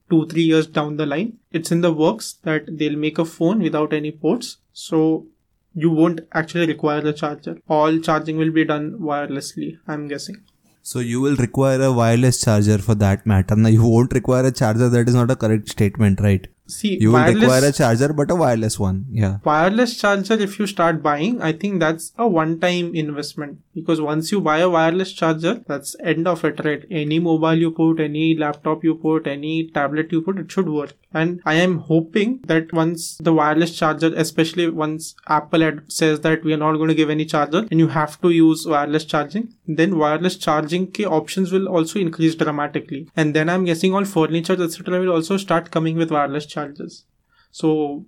two, 0.10 0.28
three 0.28 0.44
years 0.44 0.68
down 0.68 0.98
the 0.98 1.06
line. 1.06 1.38
It's 1.52 1.72
in 1.72 1.82
the 1.82 1.94
works 1.94 2.34
that 2.44 2.78
they'll 2.78 2.98
make 2.98 3.18
a 3.18 3.26
phone 3.26 3.62
without 3.62 3.94
any 3.94 4.12
ports. 4.12 4.58
So 4.74 5.28
you 5.74 5.90
won't 5.90 6.22
actually 6.34 6.68
require 6.68 7.06
a 7.06 7.14
charger. 7.14 7.58
All 7.68 8.00
charging 8.00 8.38
will 8.38 8.52
be 8.52 8.66
done 8.66 8.98
wirelessly, 9.00 9.78
I'm 9.88 10.08
guessing. 10.08 10.44
So 10.82 11.00
you 11.00 11.20
will 11.20 11.36
require 11.36 11.82
a 11.82 11.92
wireless 11.92 12.42
charger 12.42 12.78
for 12.78 12.96
that 12.96 13.26
matter. 13.26 13.56
Now 13.56 13.70
you 13.70 13.84
won't 13.84 14.14
require 14.14 14.46
a 14.46 14.52
charger. 14.52 14.88
That 14.88 15.10
is 15.10 15.16
not 15.16 15.32
a 15.32 15.36
correct 15.36 15.70
statement, 15.70 16.22
right? 16.22 16.48
See, 16.68 16.98
You 17.00 17.12
will 17.12 17.24
require 17.24 17.66
a 17.66 17.72
charger, 17.72 18.12
but 18.12 18.32
a 18.32 18.36
wireless 18.36 18.80
one. 18.80 19.06
Yeah. 19.12 19.38
wireless 19.44 19.98
charger, 19.98 20.34
if 20.34 20.58
you 20.58 20.66
start 20.66 21.04
buying, 21.04 21.42
I 21.42 21.52
think 21.52 21.80
that's 21.80 22.12
a 22.18 22.28
one 22.28 22.60
time 22.60 22.96
investment 22.96 23.60
because 23.76 24.02
once 24.02 24.32
you 24.32 24.42
buy 24.42 24.58
a 24.60 24.70
wireless 24.70 25.14
charger, 25.14 25.64
that's 25.68 25.96
end 26.04 26.28
of 26.28 26.44
it, 26.44 26.64
right? 26.66 26.84
Any 26.90 27.20
mobile 27.20 27.54
you 27.56 27.70
put, 27.72 28.00
any 28.00 28.36
laptop 28.36 28.84
you 28.84 28.96
put, 28.96 29.28
any 29.28 29.70
tablet 29.70 30.12
you 30.12 30.22
put, 30.24 30.40
it 30.40 30.52
should 30.52 30.68
work. 30.70 30.94
And 31.16 31.40
I 31.46 31.54
am 31.54 31.78
hoping 31.78 32.42
that 32.48 32.74
once 32.74 33.18
the 33.20 33.34
wireless 33.34 33.74
charger, 33.74 34.12
especially 34.18 34.70
once 34.70 35.16
Apple 35.28 35.80
says 35.88 36.20
that 36.22 36.44
we 36.44 36.54
are 36.54 36.58
not 36.58 36.76
going 36.76 36.90
to 36.90 36.94
give 36.96 37.10
any 37.10 37.24
charger 37.24 37.66
and 37.72 37.80
you 37.80 37.88
have 37.88 38.20
to 38.20 38.32
use 38.32 38.68
wireless 38.68 39.06
charging, 39.06 39.54
then 39.66 39.98
wireless 39.98 40.36
charging 40.36 40.88
ke 40.88 41.06
options 41.20 41.54
will 41.54 41.70
also 41.70 42.00
increase 42.00 42.36
dramatically. 42.36 43.08
And 43.16 43.34
then 43.34 43.48
I'm 43.48 43.64
guessing 43.64 43.96
all 43.96 44.04
furniture, 44.04 44.62
etc., 44.62 45.00
will 45.00 45.14
also 45.14 45.38
start 45.38 45.72
coming 45.72 45.96
with 45.96 46.12
wireless 46.12 46.46
chargers. 46.46 47.06
So 47.50 48.06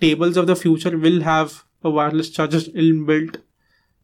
tables 0.00 0.36
of 0.36 0.46
the 0.46 0.54
future 0.54 0.96
will 0.96 1.22
have 1.22 1.64
a 1.82 1.90
wireless 1.90 2.30
charger 2.30 2.58
inbuilt 2.86 3.38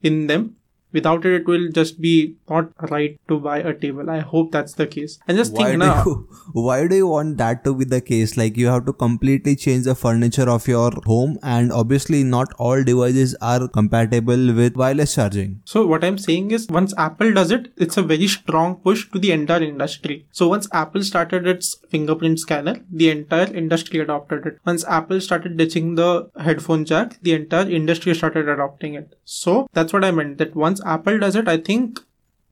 in 0.02 0.26
them. 0.26 0.56
Without 0.92 1.24
it, 1.24 1.40
it 1.40 1.46
will 1.46 1.68
just 1.70 2.00
be 2.00 2.36
not 2.48 2.70
right 2.90 3.18
to 3.28 3.38
buy 3.38 3.58
a 3.58 3.74
table. 3.74 4.10
I 4.10 4.20
hope 4.20 4.52
that's 4.52 4.74
the 4.74 4.86
case. 4.86 5.18
And 5.28 5.36
just 5.36 5.52
Why 5.52 5.64
think 5.64 5.78
now. 5.78 6.04
you 6.04 6.28
why 6.52 6.86
do 6.86 6.96
you 6.96 7.06
want 7.06 7.36
that 7.38 7.64
to 7.64 7.74
be 7.74 7.84
the 7.84 8.00
case? 8.00 8.36
Like 8.36 8.56
you 8.56 8.66
have 8.68 8.86
to 8.86 8.92
completely 8.92 9.56
change 9.56 9.84
the 9.84 9.94
furniture 9.94 10.48
of 10.50 10.66
your 10.68 10.90
home, 11.06 11.38
and 11.42 11.72
obviously 11.72 12.22
not 12.24 12.52
all 12.58 12.82
devices 12.82 13.36
are 13.40 13.68
compatible 13.68 14.54
with 14.54 14.76
wireless 14.76 15.14
charging. 15.14 15.60
So 15.64 15.86
what 15.86 16.04
I'm 16.04 16.18
saying 16.18 16.50
is 16.50 16.68
once 16.68 16.94
Apple 16.98 17.32
does 17.32 17.50
it, 17.50 17.72
it's 17.76 17.96
a 17.96 18.02
very 18.02 18.26
strong 18.26 18.76
push 18.76 19.08
to 19.10 19.18
the 19.18 19.32
entire 19.32 19.62
industry. 19.62 20.26
So 20.32 20.48
once 20.48 20.68
Apple 20.72 21.02
started 21.02 21.46
its 21.46 21.76
fingerprint 21.90 22.40
scanner, 22.40 22.76
the 22.90 23.10
entire 23.10 23.52
industry 23.52 24.00
adopted 24.00 24.46
it. 24.46 24.58
Once 24.66 24.84
Apple 24.84 25.20
started 25.20 25.56
ditching 25.56 25.94
the 25.94 26.30
headphone 26.38 26.84
jack, 26.84 27.18
the 27.22 27.34
entire 27.34 27.68
industry 27.68 28.14
started 28.14 28.48
adopting 28.48 28.94
it. 28.94 29.16
So 29.24 29.68
that's 29.72 29.92
what 29.92 30.04
I 30.04 30.10
meant 30.10 30.38
that 30.38 30.54
once 30.54 30.79
Apple 30.84 31.18
does 31.18 31.36
it, 31.36 31.48
I 31.48 31.56
think 31.58 32.00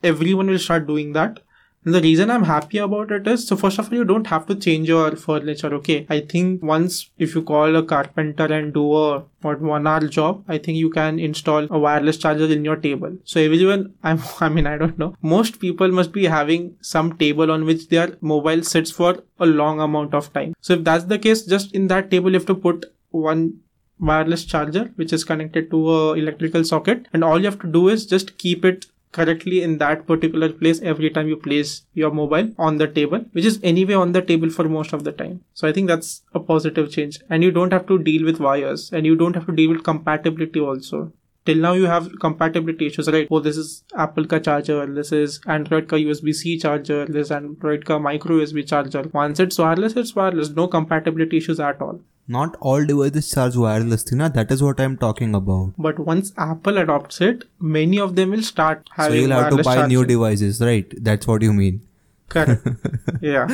everyone 0.02 0.48
will 0.48 0.58
start 0.58 0.86
doing 0.86 1.12
that. 1.12 1.40
And 1.84 1.94
the 1.94 2.00
reason 2.00 2.30
I'm 2.30 2.42
happy 2.42 2.78
about 2.78 3.12
it 3.12 3.26
is 3.26 3.46
so 3.46 3.56
first 3.56 3.78
of 3.78 3.86
all 3.88 3.94
you 3.94 4.04
don't 4.04 4.26
have 4.26 4.46
to 4.48 4.54
change 4.54 4.88
your 4.88 5.14
furniture, 5.16 5.72
okay? 5.74 6.06
I 6.10 6.20
think 6.20 6.62
once 6.62 7.10
if 7.18 7.34
you 7.34 7.42
call 7.42 7.76
a 7.76 7.82
carpenter 7.82 8.44
and 8.52 8.74
do 8.74 8.92
a 8.94 9.24
what 9.40 9.60
one 9.60 9.86
hour 9.86 10.00
job, 10.00 10.44
I 10.48 10.58
think 10.58 10.76
you 10.76 10.90
can 10.90 11.18
install 11.18 11.66
a 11.70 11.78
wireless 11.78 12.18
charger 12.18 12.46
in 12.46 12.64
your 12.64 12.76
table. 12.76 13.16
So 13.24 13.40
everyone 13.40 13.94
I'm 14.02 14.20
I 14.40 14.48
mean 14.48 14.66
I 14.66 14.76
don't 14.76 14.98
know. 14.98 15.14
Most 15.22 15.60
people 15.60 15.90
must 15.92 16.12
be 16.12 16.24
having 16.24 16.76
some 16.80 17.16
table 17.16 17.50
on 17.50 17.64
which 17.64 17.88
their 17.88 18.16
mobile 18.20 18.62
sits 18.64 18.90
for 18.90 19.22
a 19.38 19.46
long 19.46 19.80
amount 19.80 20.14
of 20.14 20.32
time. 20.32 20.54
So 20.60 20.74
if 20.74 20.84
that's 20.84 21.04
the 21.04 21.18
case, 21.18 21.42
just 21.46 21.74
in 21.74 21.86
that 21.86 22.10
table 22.10 22.30
you 22.30 22.38
have 22.38 22.46
to 22.46 22.54
put 22.54 22.86
one 23.10 23.60
wireless 24.00 24.44
charger 24.44 24.90
which 24.96 25.12
is 25.12 25.24
connected 25.24 25.70
to 25.70 25.90
a 25.90 26.12
electrical 26.14 26.64
socket. 26.64 27.06
And 27.12 27.24
all 27.24 27.38
you 27.38 27.46
have 27.46 27.60
to 27.60 27.66
do 27.66 27.88
is 27.88 28.06
just 28.06 28.38
keep 28.38 28.64
it 28.64 28.86
correctly 29.12 29.62
in 29.62 29.78
that 29.78 30.06
particular 30.06 30.50
place 30.52 30.80
every 30.82 31.10
time 31.10 31.28
you 31.28 31.36
place 31.36 31.82
your 31.94 32.10
mobile 32.10 32.52
on 32.58 32.76
the 32.76 32.86
table 32.86 33.24
which 33.32 33.44
is 33.44 33.58
anyway 33.62 33.94
on 33.94 34.12
the 34.12 34.20
table 34.20 34.50
for 34.50 34.68
most 34.68 34.92
of 34.92 35.04
the 35.04 35.12
time. 35.12 35.42
So 35.54 35.66
i 35.66 35.72
think 35.72 35.88
that's 35.88 36.22
a 36.34 36.40
positive 36.40 36.90
change. 36.90 37.18
And 37.30 37.42
you 37.42 37.50
don't 37.50 37.72
have 37.72 37.86
to 37.86 37.98
deal 37.98 38.24
with 38.24 38.40
wires 38.40 38.90
and 38.92 39.06
you 39.06 39.16
don't 39.16 39.34
have 39.34 39.46
to 39.46 39.52
deal 39.52 39.70
with 39.70 39.84
compatibility 39.84 40.60
also 40.60 41.12
till 41.48 41.62
now 41.66 41.72
you 41.80 41.86
have 41.92 42.10
compatibility 42.26 42.90
issues 42.92 43.10
right 43.16 43.32
oh 43.36 43.40
this 43.46 43.62
is 43.62 43.72
apple 44.06 44.28
ka 44.34 44.40
charger 44.48 44.76
this 44.98 45.12
is 45.20 45.40
android 45.56 45.88
ka 45.94 46.00
usb 46.04 46.34
c 46.42 46.58
charger 46.66 47.00
this 47.16 47.26
is 47.28 47.32
android 47.38 47.88
ka 47.90 47.98
micro 48.10 48.38
usb 48.44 48.68
charger 48.74 49.02
once 49.18 49.44
it's 49.46 49.64
wireless 49.64 49.98
it's 50.04 50.14
wireless 50.20 50.54
no 50.62 50.68
compatibility 50.78 51.44
issues 51.44 51.66
at 51.72 51.84
all 51.88 51.98
Not 52.34 52.56
all 52.60 52.82
devices 52.88 53.28
charge 53.34 53.54
wirelessly. 53.60 54.16
Na? 54.22 54.26
That 54.32 54.50
is 54.54 54.62
what 54.64 54.80
I'm 54.86 54.96
talking 55.04 55.36
about. 55.36 55.78
But 55.84 56.00
once 56.08 56.32
Apple 56.46 56.80
adopts 56.80 57.20
it, 57.28 57.46
many 57.76 58.00
of 58.06 58.10
them 58.18 58.34
will 58.36 58.42
start 58.48 58.90
having 58.96 59.14
So 59.14 59.20
you'll 59.20 59.36
have 59.36 59.56
to 59.56 59.62
buy 59.68 59.76
new 59.92 60.02
devices, 60.10 60.60
right? 60.60 60.92
That's 61.08 61.30
what 61.30 61.46
you 61.48 61.54
mean. 61.60 61.80
Correct. 62.28 62.68
yeah. 63.22 63.48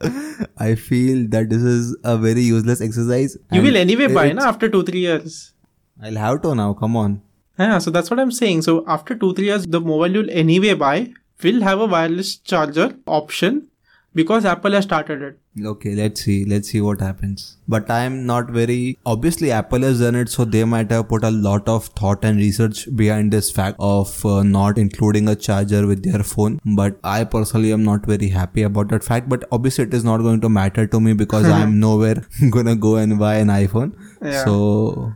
I 0.62 0.74
feel 0.74 1.26
that 1.30 1.50
this 1.50 1.62
is 1.62 1.96
a 2.04 2.16
very 2.16 2.42
useless 2.42 2.80
exercise. 2.80 3.36
You 3.50 3.62
will 3.62 3.76
anyway 3.76 4.06
buy 4.18 4.32
na, 4.32 4.48
after 4.48 4.68
two, 4.68 4.82
three 4.84 5.00
years. 5.00 5.54
I'll 6.00 6.22
have 6.24 6.42
to 6.42 6.54
now. 6.54 6.72
Come 6.74 6.96
on. 6.96 7.20
Yeah, 7.58 7.78
so 7.78 7.90
that's 7.90 8.10
what 8.10 8.20
I'm 8.20 8.30
saying. 8.30 8.62
So 8.62 8.84
after 8.86 9.14
two, 9.14 9.34
three 9.34 9.46
years, 9.46 9.66
the 9.66 9.80
mobile 9.80 10.10
you'll 10.18 10.30
anyway 10.30 10.74
buy 10.74 11.12
will 11.42 11.60
have 11.62 11.80
a 11.80 11.86
wireless 11.86 12.36
charger 12.36 12.88
option 13.06 13.68
because 14.14 14.44
Apple 14.44 14.72
has 14.72 14.84
started 14.84 15.22
it. 15.22 15.64
Okay, 15.64 15.94
let's 15.94 16.22
see. 16.22 16.44
Let's 16.44 16.68
see 16.68 16.80
what 16.80 17.00
happens. 17.00 17.56
But 17.68 17.90
I'm 17.90 18.26
not 18.26 18.50
very. 18.50 18.98
Obviously, 19.06 19.50
Apple 19.50 19.82
has 19.82 20.00
done 20.00 20.14
it, 20.14 20.28
so 20.28 20.44
they 20.44 20.64
might 20.64 20.90
have 20.90 21.08
put 21.08 21.24
a 21.24 21.30
lot 21.30 21.68
of 21.68 21.86
thought 22.00 22.24
and 22.24 22.36
research 22.36 22.84
behind 22.96 23.32
this 23.32 23.50
fact 23.50 23.76
of 23.78 24.24
uh, 24.26 24.42
not 24.42 24.78
including 24.78 25.28
a 25.28 25.36
charger 25.36 25.86
with 25.86 26.02
their 26.02 26.22
phone. 26.22 26.60
But 26.64 26.98
I 27.04 27.24
personally 27.24 27.72
am 27.72 27.84
not 27.84 28.06
very 28.06 28.28
happy 28.28 28.62
about 28.62 28.88
that 28.88 29.04
fact. 29.04 29.28
But 29.28 29.44
obviously, 29.50 29.84
it 29.84 29.94
is 29.94 30.04
not 30.04 30.18
going 30.18 30.40
to 30.42 30.48
matter 30.48 30.86
to 30.86 31.00
me 31.00 31.14
because 31.14 31.48
I'm 31.48 31.80
nowhere 31.86 32.22
gonna 32.50 32.76
go 32.76 32.96
and 32.96 33.18
buy 33.18 33.36
an 33.36 33.48
iPhone. 33.48 33.94
Yeah. 34.22 34.44
So 34.44 35.14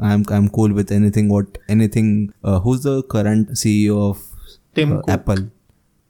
I'm 0.00 0.24
I'm 0.28 0.48
cool 0.48 0.72
with 0.72 0.90
anything. 0.90 1.28
What 1.28 1.58
anything? 1.68 2.32
Uh, 2.42 2.58
who's 2.60 2.82
the 2.82 3.02
current 3.04 3.50
CEO 3.50 4.10
of 4.10 4.22
Tim 4.74 4.98
uh. 4.98 5.02
Apple? 5.08 5.50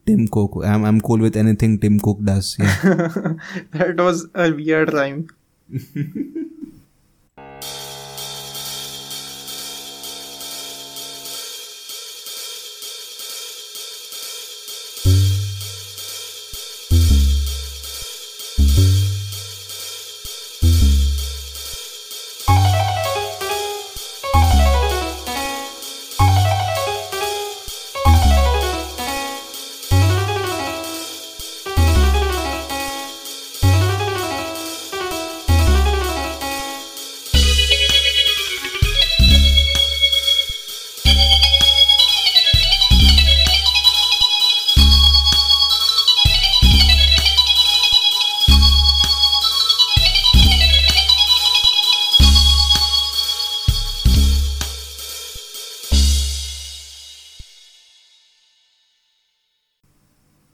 Tim 0.06 0.28
Cook. 0.28 0.62
I'm 0.64 0.84
I'm 0.84 1.00
cool 1.00 1.18
with 1.18 1.36
anything 1.36 1.78
Tim 1.78 1.98
Cook 2.00 2.18
does. 2.22 2.56
Yeah. 2.58 2.76
that 3.72 3.96
was 3.96 4.26
a 4.34 4.50
weird 4.52 4.92
rhyme. 4.92 5.28